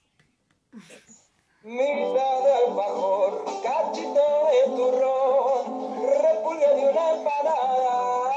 [1.63, 5.93] Mitad de alfajor, cachito de turrón,
[6.23, 8.33] repulgue de una empanada.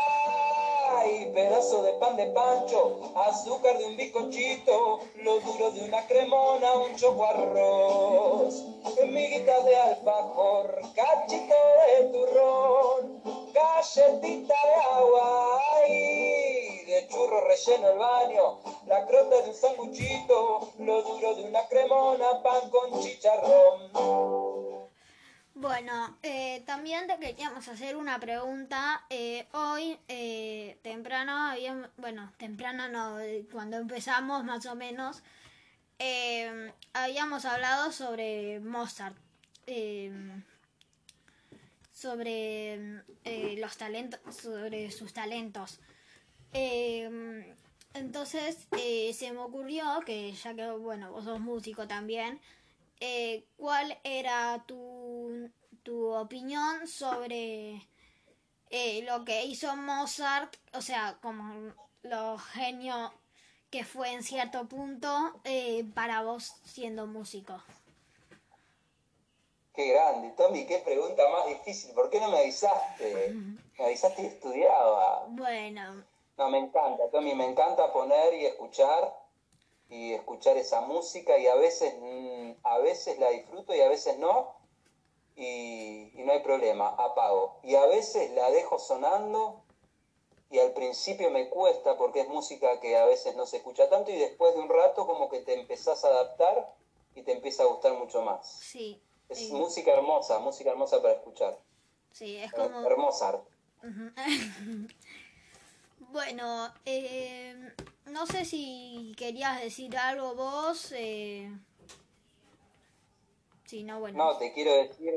[0.91, 6.75] Ay, pedazo de pan de pancho, azúcar de un bizcochito, lo duro de una cremona,
[6.75, 8.62] un choco arroz.
[9.07, 11.55] Miguita de alfajor, cachito
[11.87, 13.22] de turrón,
[13.55, 15.61] galletita de agua.
[16.85, 22.43] De churro relleno el baño, la crota de un sanguchito, lo duro de una cremona,
[22.43, 24.91] pan con chicharrón.
[25.55, 29.07] Bueno, eh, también te queríamos hacer una pregunta.
[29.09, 35.22] Eh, hoy, eh, temprano, habíamos, bueno, temprano no, eh, cuando empezamos más o menos,
[35.99, 39.16] eh, habíamos hablado sobre Mozart,
[39.66, 40.12] eh,
[41.93, 42.74] sobre
[43.24, 45.80] eh, los talentos, sobre sus talentos.
[46.55, 47.55] Eh,
[47.95, 52.41] entonces eh, se me ocurrió que ya que bueno vos sos músico también,
[53.01, 55.51] eh, ¿cuál era tu,
[55.83, 57.87] tu opinión sobre
[58.71, 60.57] eh, lo que hizo Mozart?
[60.75, 63.13] O sea, como lo genio
[63.71, 67.61] que fue en cierto punto eh, para vos siendo músico.
[69.75, 71.93] Qué grande, Tommy, qué pregunta más difícil.
[71.95, 73.35] ¿Por qué no me avisaste?
[73.77, 75.27] Me avisaste y estudiaba.
[75.31, 76.05] Bueno,
[76.37, 79.14] No, me encanta, Tommy, me encanta poner y escuchar
[79.89, 84.18] y escuchar esa música y a veces, mm, a veces la disfruto y a veces
[84.18, 84.57] no
[85.37, 87.61] y, y no hay problema, apago.
[87.62, 89.62] Y a veces la dejo sonando
[90.51, 94.11] y al principio me cuesta porque es música que a veces no se escucha tanto
[94.11, 96.74] y después de un rato como que te empezás a adaptar
[97.14, 98.49] y te empieza a gustar mucho más.
[98.61, 99.01] sí.
[99.28, 101.59] Es eh, música hermosa, música hermosa para escuchar.
[102.12, 102.87] sí, es como...
[102.87, 103.41] Hermosa.
[103.82, 104.12] Ujú.
[106.15, 107.75] bueno, eh,
[108.07, 110.93] no sé si querías decir algo vos.
[110.93, 111.51] Eh...
[113.65, 114.17] Si no, bueno.
[114.17, 115.12] No, te quiero decir,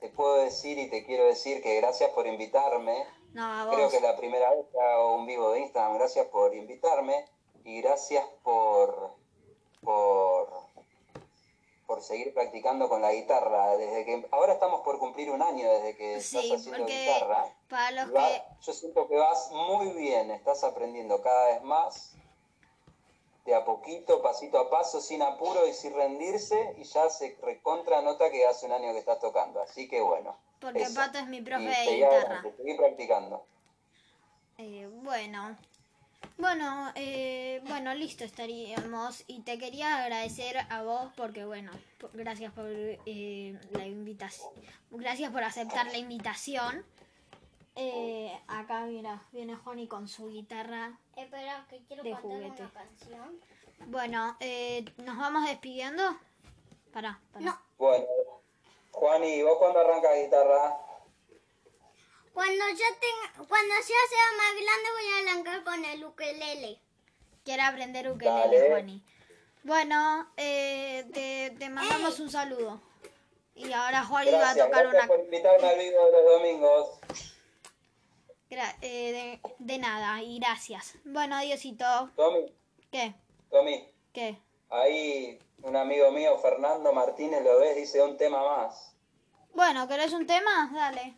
[0.00, 3.06] te puedo decir y te quiero decir que gracias por invitarme.
[3.32, 3.90] No, a Creo vos.
[3.92, 5.94] que es la primera vez que hago un vivo de Instagram.
[5.94, 7.26] Gracias por invitarme
[7.64, 9.14] y gracias por,
[9.82, 10.48] por,
[11.90, 13.76] por seguir practicando con la guitarra.
[13.76, 17.52] Desde que ahora estamos por cumplir un año desde que estás haciendo guitarra.
[17.68, 18.42] para los Y va- que...
[18.62, 22.14] Yo siento que vas muy bien, estás aprendiendo cada vez más,
[23.44, 28.02] de a poquito, pasito a paso, sin apuro y sin rendirse, y ya se recontra
[28.02, 29.60] nota que hace un año que estás tocando.
[29.60, 30.38] Así que bueno.
[30.60, 30.94] Porque eso.
[30.94, 32.44] Pato es mi profe Y de guitarra.
[32.56, 33.44] seguí practicando.
[34.58, 35.56] Eh, bueno.
[36.40, 39.24] Bueno, eh, bueno, listo estaríamos.
[39.26, 41.70] Y te quería agradecer a vos porque, bueno,
[42.14, 44.48] gracias por eh, la invitación.
[44.90, 46.84] Gracias por aceptar la invitación.
[47.76, 50.98] Eh, acá, mira, viene Juani con su guitarra.
[51.14, 52.62] Espera, que quiero De cantar juguete.
[52.62, 53.40] una canción.
[53.86, 56.02] Bueno, eh, ¿nos vamos despidiendo?
[56.92, 57.44] Pará, pará.
[57.44, 58.06] No, Bueno,
[58.92, 60.78] Juani, ¿vos cuándo arrancas guitarra?
[62.32, 66.80] Cuando ya tenga, cuando ya sea más grande voy a arrancar con el ukelele.
[67.44, 68.68] Quiere aprender ukelele, Dale.
[68.70, 69.04] Juani.
[69.62, 72.80] Bueno, eh, te, te mandamos un saludo.
[73.54, 75.06] Y ahora Juani va a tocar gracias una...
[75.06, 77.00] por invitarme al vivo de los domingos.
[78.48, 80.94] Gra- eh, de, de nada, y gracias.
[81.04, 82.10] Bueno, adiosito.
[82.16, 82.52] Tommy,
[82.90, 83.14] ¿Qué?
[83.50, 84.38] Tommy, ¿Qué?
[84.70, 88.94] ahí un amigo mío, Fernando Martínez, lo ves, dice un tema más.
[89.52, 90.70] Bueno, ¿querés un tema?
[90.72, 91.14] Dale.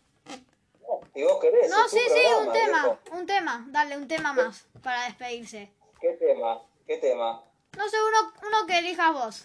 [1.15, 1.71] Si vos querés.
[1.71, 2.83] No, sí, sí, programa, un tema.
[2.83, 2.99] viejo.
[3.13, 3.67] Un tema.
[3.69, 5.71] Dale, un tema más para despedirse.
[6.01, 6.63] ¿Qué tema?
[6.87, 7.45] ¿Qué tema?
[7.77, 9.45] No sé, uno, uno que elijas vos.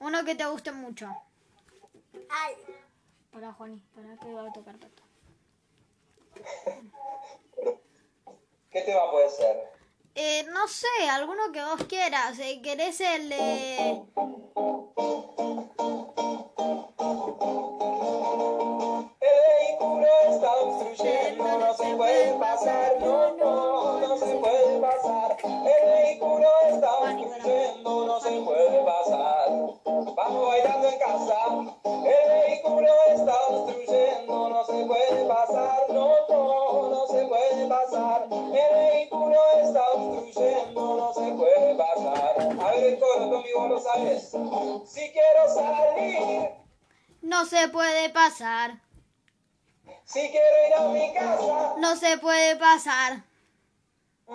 [0.00, 1.14] Uno que te guste mucho.
[2.28, 2.54] Ay,
[3.32, 5.02] Para Juani, para que va a tocar pato.
[8.70, 9.70] ¿Qué tema puede ser?
[10.14, 12.38] Eh, no sé, alguno que vos quieras.
[12.38, 14.02] Eh, ¿Querés el de...
[43.94, 44.30] sabes.
[44.90, 46.48] Si quiero salir.
[47.22, 48.80] No se puede pasar.
[50.04, 53.22] Si quiero ir a mi casa, No se puede pasar.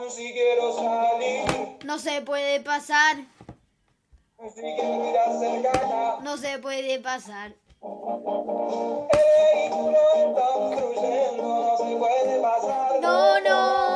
[0.10, 3.18] si quiero salir, No se puede pasar.
[4.56, 7.54] si quiero ir a cercana, No se puede pasar.
[7.82, 13.00] el vehículo está obstruyendo, no se puede pasar.
[13.02, 13.87] No, no,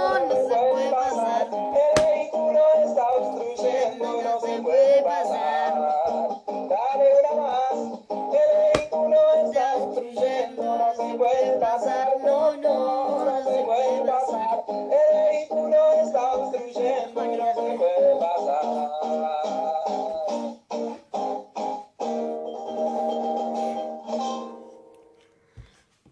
[10.57, 12.17] no se puede pasar.
[12.21, 14.63] No, no, no se puede pasar.
[14.67, 18.91] El vehículo está obstruyendo, no se puede pasar.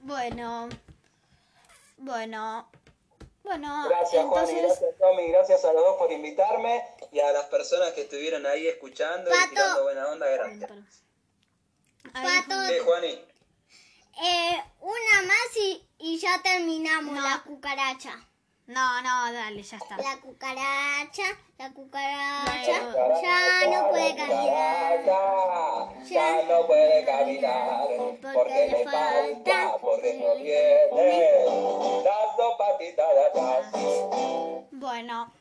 [0.01, 0.69] Bueno.
[1.97, 2.69] Bueno.
[3.41, 4.79] Bueno, Gracias Juan y entonces...
[4.79, 8.67] gracias Tommy, gracias a los dos por invitarme y a las personas que estuvieron ahí
[8.67, 10.69] escuchando y tirando buena onda, gracias.
[12.13, 13.28] Pato, Sí, Juani.
[14.22, 17.22] Eh, una más y, y ya terminamos No.
[17.22, 18.11] la cucaracha.
[18.67, 19.97] No, no, dale, ya está.
[19.97, 21.24] La cucaracha,
[21.57, 22.63] la cucaracha
[23.24, 25.05] ya no puede caminar.
[26.07, 27.88] Ya no puede caminar
[28.32, 33.72] porque le falta, porque no tiene las dos patitas de atrás.
[34.72, 35.34] Bueno,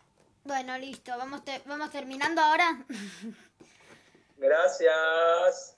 [0.44, 1.12] bueno, listo.
[1.18, 2.78] Vamos, te- vamos terminando ahora.
[4.38, 5.76] Gracias.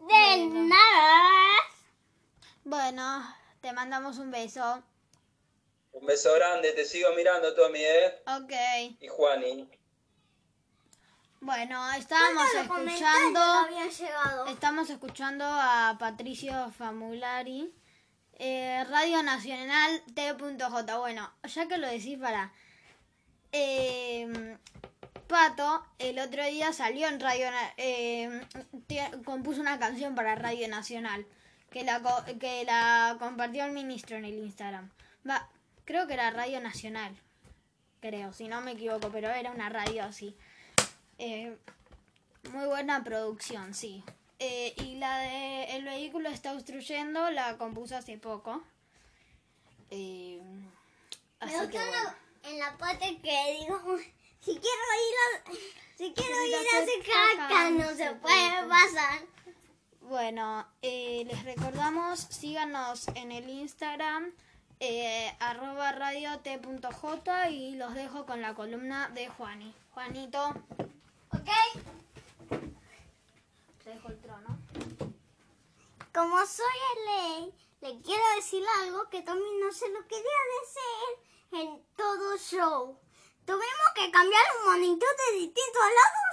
[0.00, 1.42] De nada.
[2.66, 4.82] Bueno, te mandamos un beso.
[5.92, 8.22] Un beso grande, te sigo mirando Tommy, ¿eh?
[8.26, 8.52] Ok.
[9.00, 9.70] Y Juani.
[11.40, 13.40] Bueno, estábamos escuchando...
[13.40, 14.46] habían llegado.
[14.48, 17.72] Estamos escuchando a Patricio Famulari.
[18.38, 20.98] Eh, Radio Nacional T.J.
[20.98, 22.52] Bueno, ya que lo decís para...
[23.52, 24.58] eh,
[25.28, 27.48] Pato el otro día salió en Radio...
[27.76, 28.46] Eh,
[28.88, 31.26] tie- compuso una canción para Radio Nacional.
[31.70, 32.00] Que la,
[32.40, 34.90] que la compartió el ministro en el Instagram.
[35.28, 35.48] Va,
[35.84, 37.14] creo que era Radio Nacional.
[38.00, 40.36] Creo, si no me equivoco, pero era una radio así.
[41.18, 41.56] Eh,
[42.52, 44.04] muy buena producción, sí.
[44.38, 48.62] Eh, y la de El vehículo está obstruyendo la compuso hace poco.
[49.90, 50.70] Eh, Me
[51.40, 52.02] así que gusta bueno.
[52.42, 53.80] la- en la parte que digo,
[54.40, 54.60] si quiero
[55.08, 55.16] ir
[55.48, 55.52] a,
[55.96, 59.20] si quiero Ir a hacer caca, no se puede pasar.
[60.08, 64.32] Bueno, eh, les recordamos, síganos en el Instagram,
[64.78, 69.74] eh, arroba radio t.j y los dejo con la columna de Juani.
[69.90, 70.50] Juanito,
[71.32, 71.50] ¿Ok?
[73.82, 74.56] te dejo el trono.
[76.14, 81.84] Como soy el le quiero decir algo que también no se lo quería decir en
[81.96, 82.96] todo show.
[83.44, 86.25] Tuvimos que cambiar los monitores de distintos lados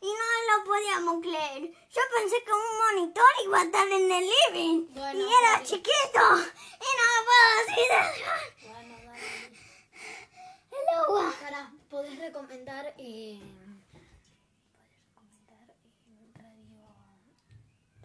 [0.00, 1.62] y no lo podíamos creer.
[1.90, 5.92] Yo pensé que un monitor iba a estar en el living Bueno, y era chiquito
[6.14, 9.46] y no me puedo decir Bueno, dale.
[10.70, 11.34] el agua.
[11.40, 13.40] Para, podés recomendar, eh,
[15.46, 15.70] podés recomendar
[16.10, 16.86] eh, Radio,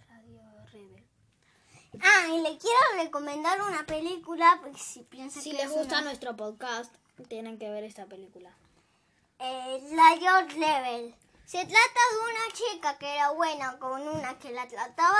[0.07, 1.03] Radio Rebel.
[2.01, 5.95] Ah, y le quiero recomendar una película, porque si piensa Si que les es gusta
[5.95, 6.93] una- nuestro podcast,
[7.27, 8.55] tienen que ver esta película.
[9.39, 11.15] eh, Lion Level.
[11.51, 15.19] Se trata de una chica que era buena con una que la trataba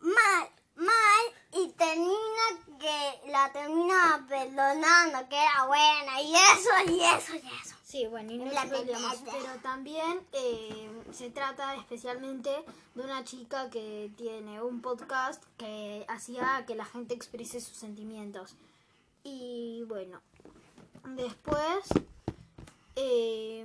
[0.00, 7.36] mal, mal y termina que la termina perdonando, que era buena y eso y eso
[7.36, 7.76] y eso.
[7.84, 9.14] Sí, bueno, y no La película.
[9.24, 12.50] pero también eh, se trata especialmente
[12.96, 18.56] de una chica que tiene un podcast que hacía que la gente exprese sus sentimientos.
[19.22, 20.20] Y bueno,
[21.04, 21.86] después,
[22.96, 23.64] eh,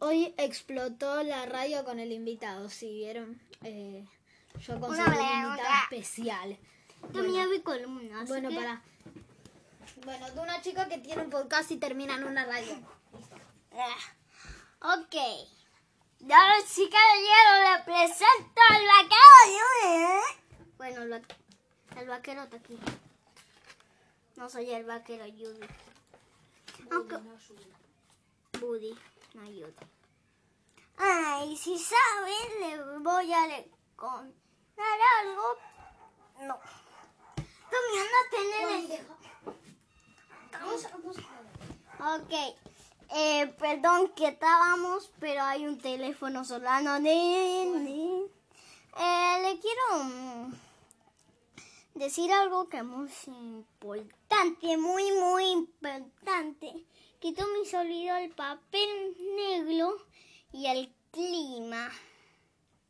[0.00, 3.40] hoy explotó la radio con el invitado, ¿sí vieron?
[3.62, 4.04] Eh,
[4.60, 6.58] yo conseguí un invitado especial.
[7.12, 8.28] Yo me vi columnas.
[8.28, 8.82] Bueno, para.
[10.04, 12.76] Bueno, de una chica que tiene un podcast y termina en una radio.
[13.72, 15.14] Ah, ok.
[16.22, 20.72] Ahora sí, caballero, le presento al vaquero Judy.
[20.76, 22.78] Bueno, lo- el vaquero está aquí.
[24.36, 25.66] No soy el vaquero Judy.
[26.90, 27.16] Aunque...
[28.60, 28.96] Buddy,
[29.34, 29.74] no Judy.
[30.96, 35.56] Ay, si saben, le voy a le- contar algo.
[36.40, 36.58] No.
[37.70, 39.06] Anda a tener el...
[42.00, 42.32] Ok.
[43.10, 46.96] Eh, perdón que estábamos, pero hay un teléfono sonando.
[46.96, 47.64] Eh,
[49.42, 50.52] le quiero mm,
[51.94, 56.84] decir algo que es muy importante, muy, muy importante.
[57.20, 59.96] Que Tommy se olvidó el papel negro
[60.52, 61.90] y el clima.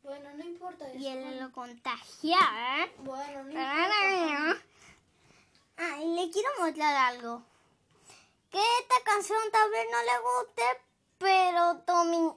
[0.03, 2.89] Bueno, no importa Y él lo contagiar.
[2.99, 3.59] Bueno, no
[5.77, 7.43] Ah, y le quiero mostrar algo.
[8.49, 10.63] Que esta canción tal vez no le guste,
[11.17, 12.33] pero Tommy,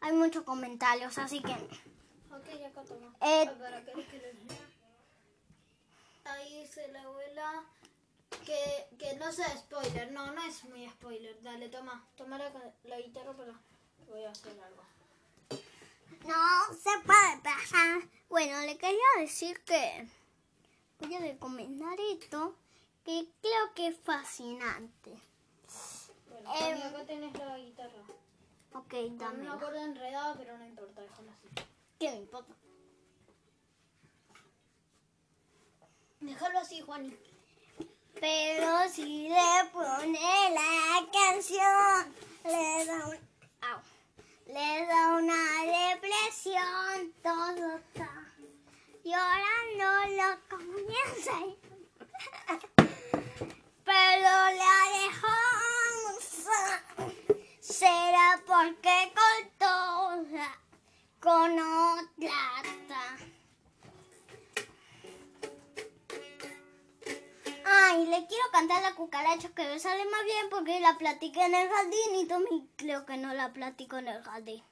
[0.00, 1.52] hay muchos comentarios, así que...
[1.52, 3.14] Ok, acá toma.
[3.20, 3.54] Eh, Ah.
[6.26, 7.64] Ahí dice la abuela
[8.44, 10.10] que, que no sea spoiler.
[10.12, 11.40] No, no es muy spoiler.
[11.42, 12.06] Dale, toma.
[12.16, 12.50] Toma la,
[12.84, 13.52] la guitarra para...
[14.08, 14.82] Voy a hacer algo.
[16.26, 18.02] no se puede pasar.
[18.28, 20.08] Bueno, le quería decir que...
[21.00, 22.54] Voy a recomendar esto,
[23.04, 25.12] que creo que es fascinante.
[26.30, 28.02] Bueno, Em, acá tenés la guitarra.
[28.72, 29.42] Ok, dame.
[29.42, 31.48] una cuerda enredada, pero no importa, déjala así.
[31.98, 32.54] ¿Qué me importa?
[36.20, 37.16] Déjalo así, Juani.
[38.20, 43.18] Pero si le pone la canción, le da un,
[44.46, 48.10] le da una depresión, todo está
[49.04, 49.86] llorando,
[50.16, 51.36] lo comienza.
[53.84, 54.30] Pero
[54.62, 55.38] la dejó,
[57.60, 60.58] será porque cortó la-
[61.20, 62.13] con otra.
[68.14, 71.68] Le quiero cantar la cucaracha que me sale más bien porque la platiqué en el
[71.68, 74.62] jardín y Tommy creo que no la platico en el jardín.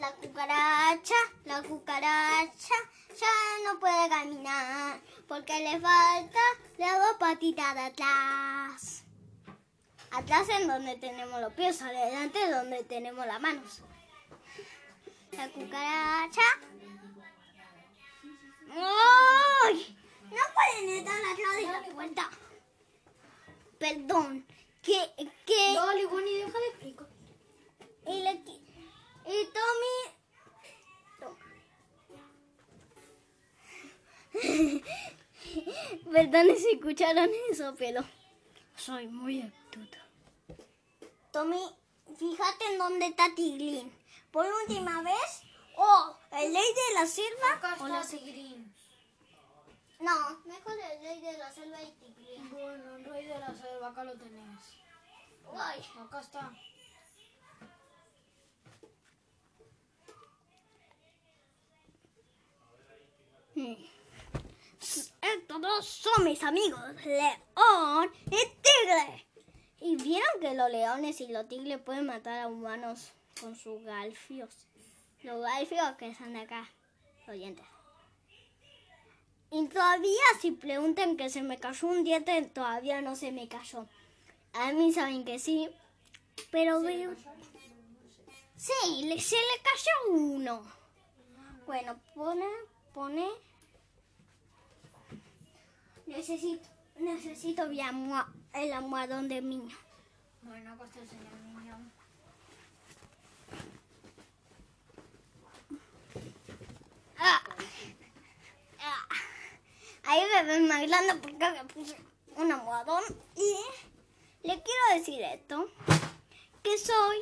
[0.00, 2.74] La cucaracha, la cucaracha
[3.20, 3.26] ya
[3.64, 6.40] no puede caminar porque le falta
[6.78, 9.04] las dos patitas de atrás.
[10.10, 13.80] Atrás en donde tenemos los pies, adelante donde tenemos las manos.
[15.32, 16.42] La cucaracha.
[18.72, 19.99] ¡Ay!
[20.30, 22.30] No pueden estar atrás de la puerta.
[23.78, 24.46] Perdón.
[24.82, 24.98] Que,
[25.46, 25.74] que...
[25.74, 27.08] Dale, Juani, déjale explicar.
[28.06, 28.62] Y, qui-
[29.26, 29.96] y Tommy...
[36.12, 38.04] Perdón si escucharon eso, pero
[38.76, 39.98] soy muy astuta.
[41.32, 41.60] Tommy,
[42.16, 43.92] fíjate en dónde está Tiglin.
[44.30, 45.42] Por última vez,
[45.76, 48.69] o el ley de la selva o la Tigrín.
[50.00, 52.50] No, mejor el rey de la selva y Tiglin.
[52.50, 54.80] Bueno, el rey de la selva, acá lo tenés.
[55.54, 56.52] Ay, Acá está.
[65.20, 69.26] Estos dos son mis amigos, León y Tigre.
[69.80, 74.66] ¿Y vieron que los leones y los tigres pueden matar a humanos con sus galfios?
[75.22, 76.70] Los galfios que de acá,
[77.26, 77.66] los dientes.
[79.52, 83.86] Y todavía si preguntan que se me cayó un diente, todavía no se me cayó.
[84.52, 85.68] A mí saben que sí,
[86.50, 87.14] pero veo...
[88.56, 90.62] Sí, le- se le cayó uno.
[91.66, 92.46] Bueno, pone,
[92.94, 93.26] pone...
[96.06, 99.76] Necesito, necesito mi almoha- el almohadón de niño.
[100.42, 101.76] Bueno, está el niño.
[107.18, 107.40] Ah.
[108.80, 109.06] Ah.
[110.04, 111.96] Ahí me ven más grande porque me puse
[112.36, 113.02] un almohadón.
[113.36, 115.68] Y le quiero decir esto,
[116.62, 117.18] que soy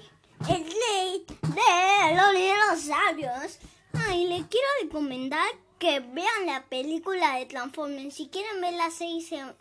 [0.48, 3.58] el rey de los dinosaurios.
[3.92, 5.48] Ay, le quiero recomendar
[5.78, 8.14] que vean la película de Transformers.
[8.14, 9.56] Si quieren ver la 6 en,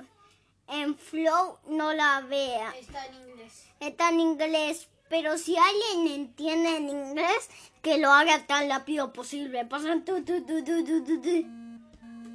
[0.67, 2.73] en Flow, no la vean.
[2.75, 3.65] Está en inglés.
[3.79, 7.49] Está en inglés, pero si alguien entiende en inglés,
[7.81, 9.65] que lo haga tan rápido posible.
[9.65, 11.66] Pasan tu, tu, tu, tu, tu, tu, tu.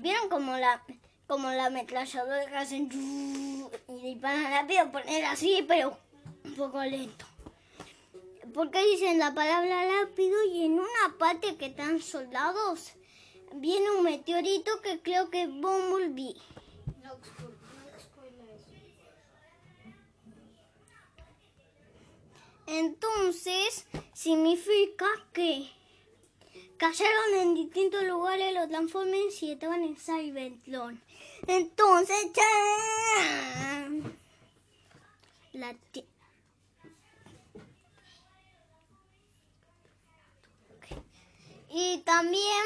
[0.02, 0.82] ¿Vieron como la
[1.28, 4.90] como la ametralladora hacen y disparan rápido?
[4.90, 5.96] Poner así, pero
[6.44, 7.24] un poco lento.
[8.52, 12.94] Porque dicen la palabra rápido y en una parte que están soldados
[13.54, 16.34] viene un meteorito que creo que es Bumblebee.
[22.66, 25.70] Entonces, significa que
[26.82, 31.00] cayeron en distintos lugares los Transformers y estaban en Cybertron.
[31.46, 34.18] Entonces, ¡chan!
[35.52, 35.76] la
[41.68, 42.64] Y también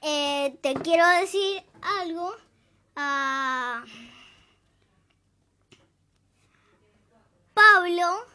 [0.00, 2.32] eh, te quiero decir algo.
[2.94, 3.84] a
[7.52, 8.26] Pablo,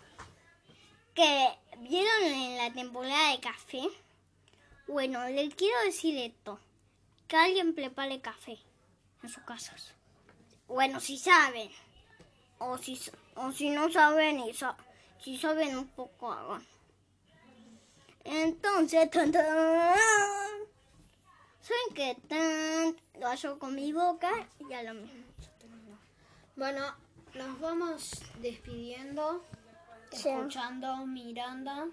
[1.13, 4.04] que vieron en la temporada de café.
[4.87, 6.59] Bueno, le quiero decir esto.
[7.27, 8.59] Que alguien prepare café
[9.23, 9.93] en sus casas.
[10.67, 11.71] Bueno, si saben.
[12.59, 12.99] O si,
[13.35, 14.53] o si no saben y
[15.21, 16.65] si saben un poco hagan.
[18.23, 19.95] Entonces, tan, tan,
[21.61, 22.17] ¿saben qué?
[22.27, 25.25] Tan, lo hago con mi boca y ya lo mismo.
[26.55, 26.95] Bueno,
[27.33, 29.43] nos vamos despidiendo,
[30.11, 30.29] Sí.
[30.29, 31.87] escuchando Miranda.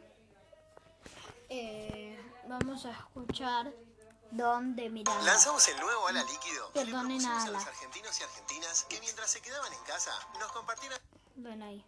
[1.48, 2.16] Eh,
[2.46, 3.72] vamos a escuchar
[4.30, 5.22] Don de Miranda.
[5.24, 6.72] Lanzamos el nuevo ala líquido.
[6.72, 10.50] Perdonen a a los argentinos y argentinas que mientras se quedaban en casa nos
[11.36, 11.84] Ven ahí.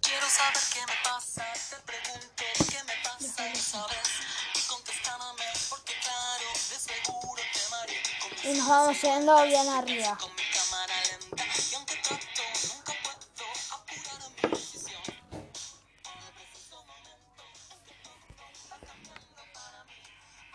[0.00, 3.98] Quiero saber qué me pasa, te pregunto qué me pasa, ¿sabes?
[4.54, 7.42] Y contéstame, porque claro, de seguro
[8.42, 10.18] te Y nos vamos yendo bien arriba.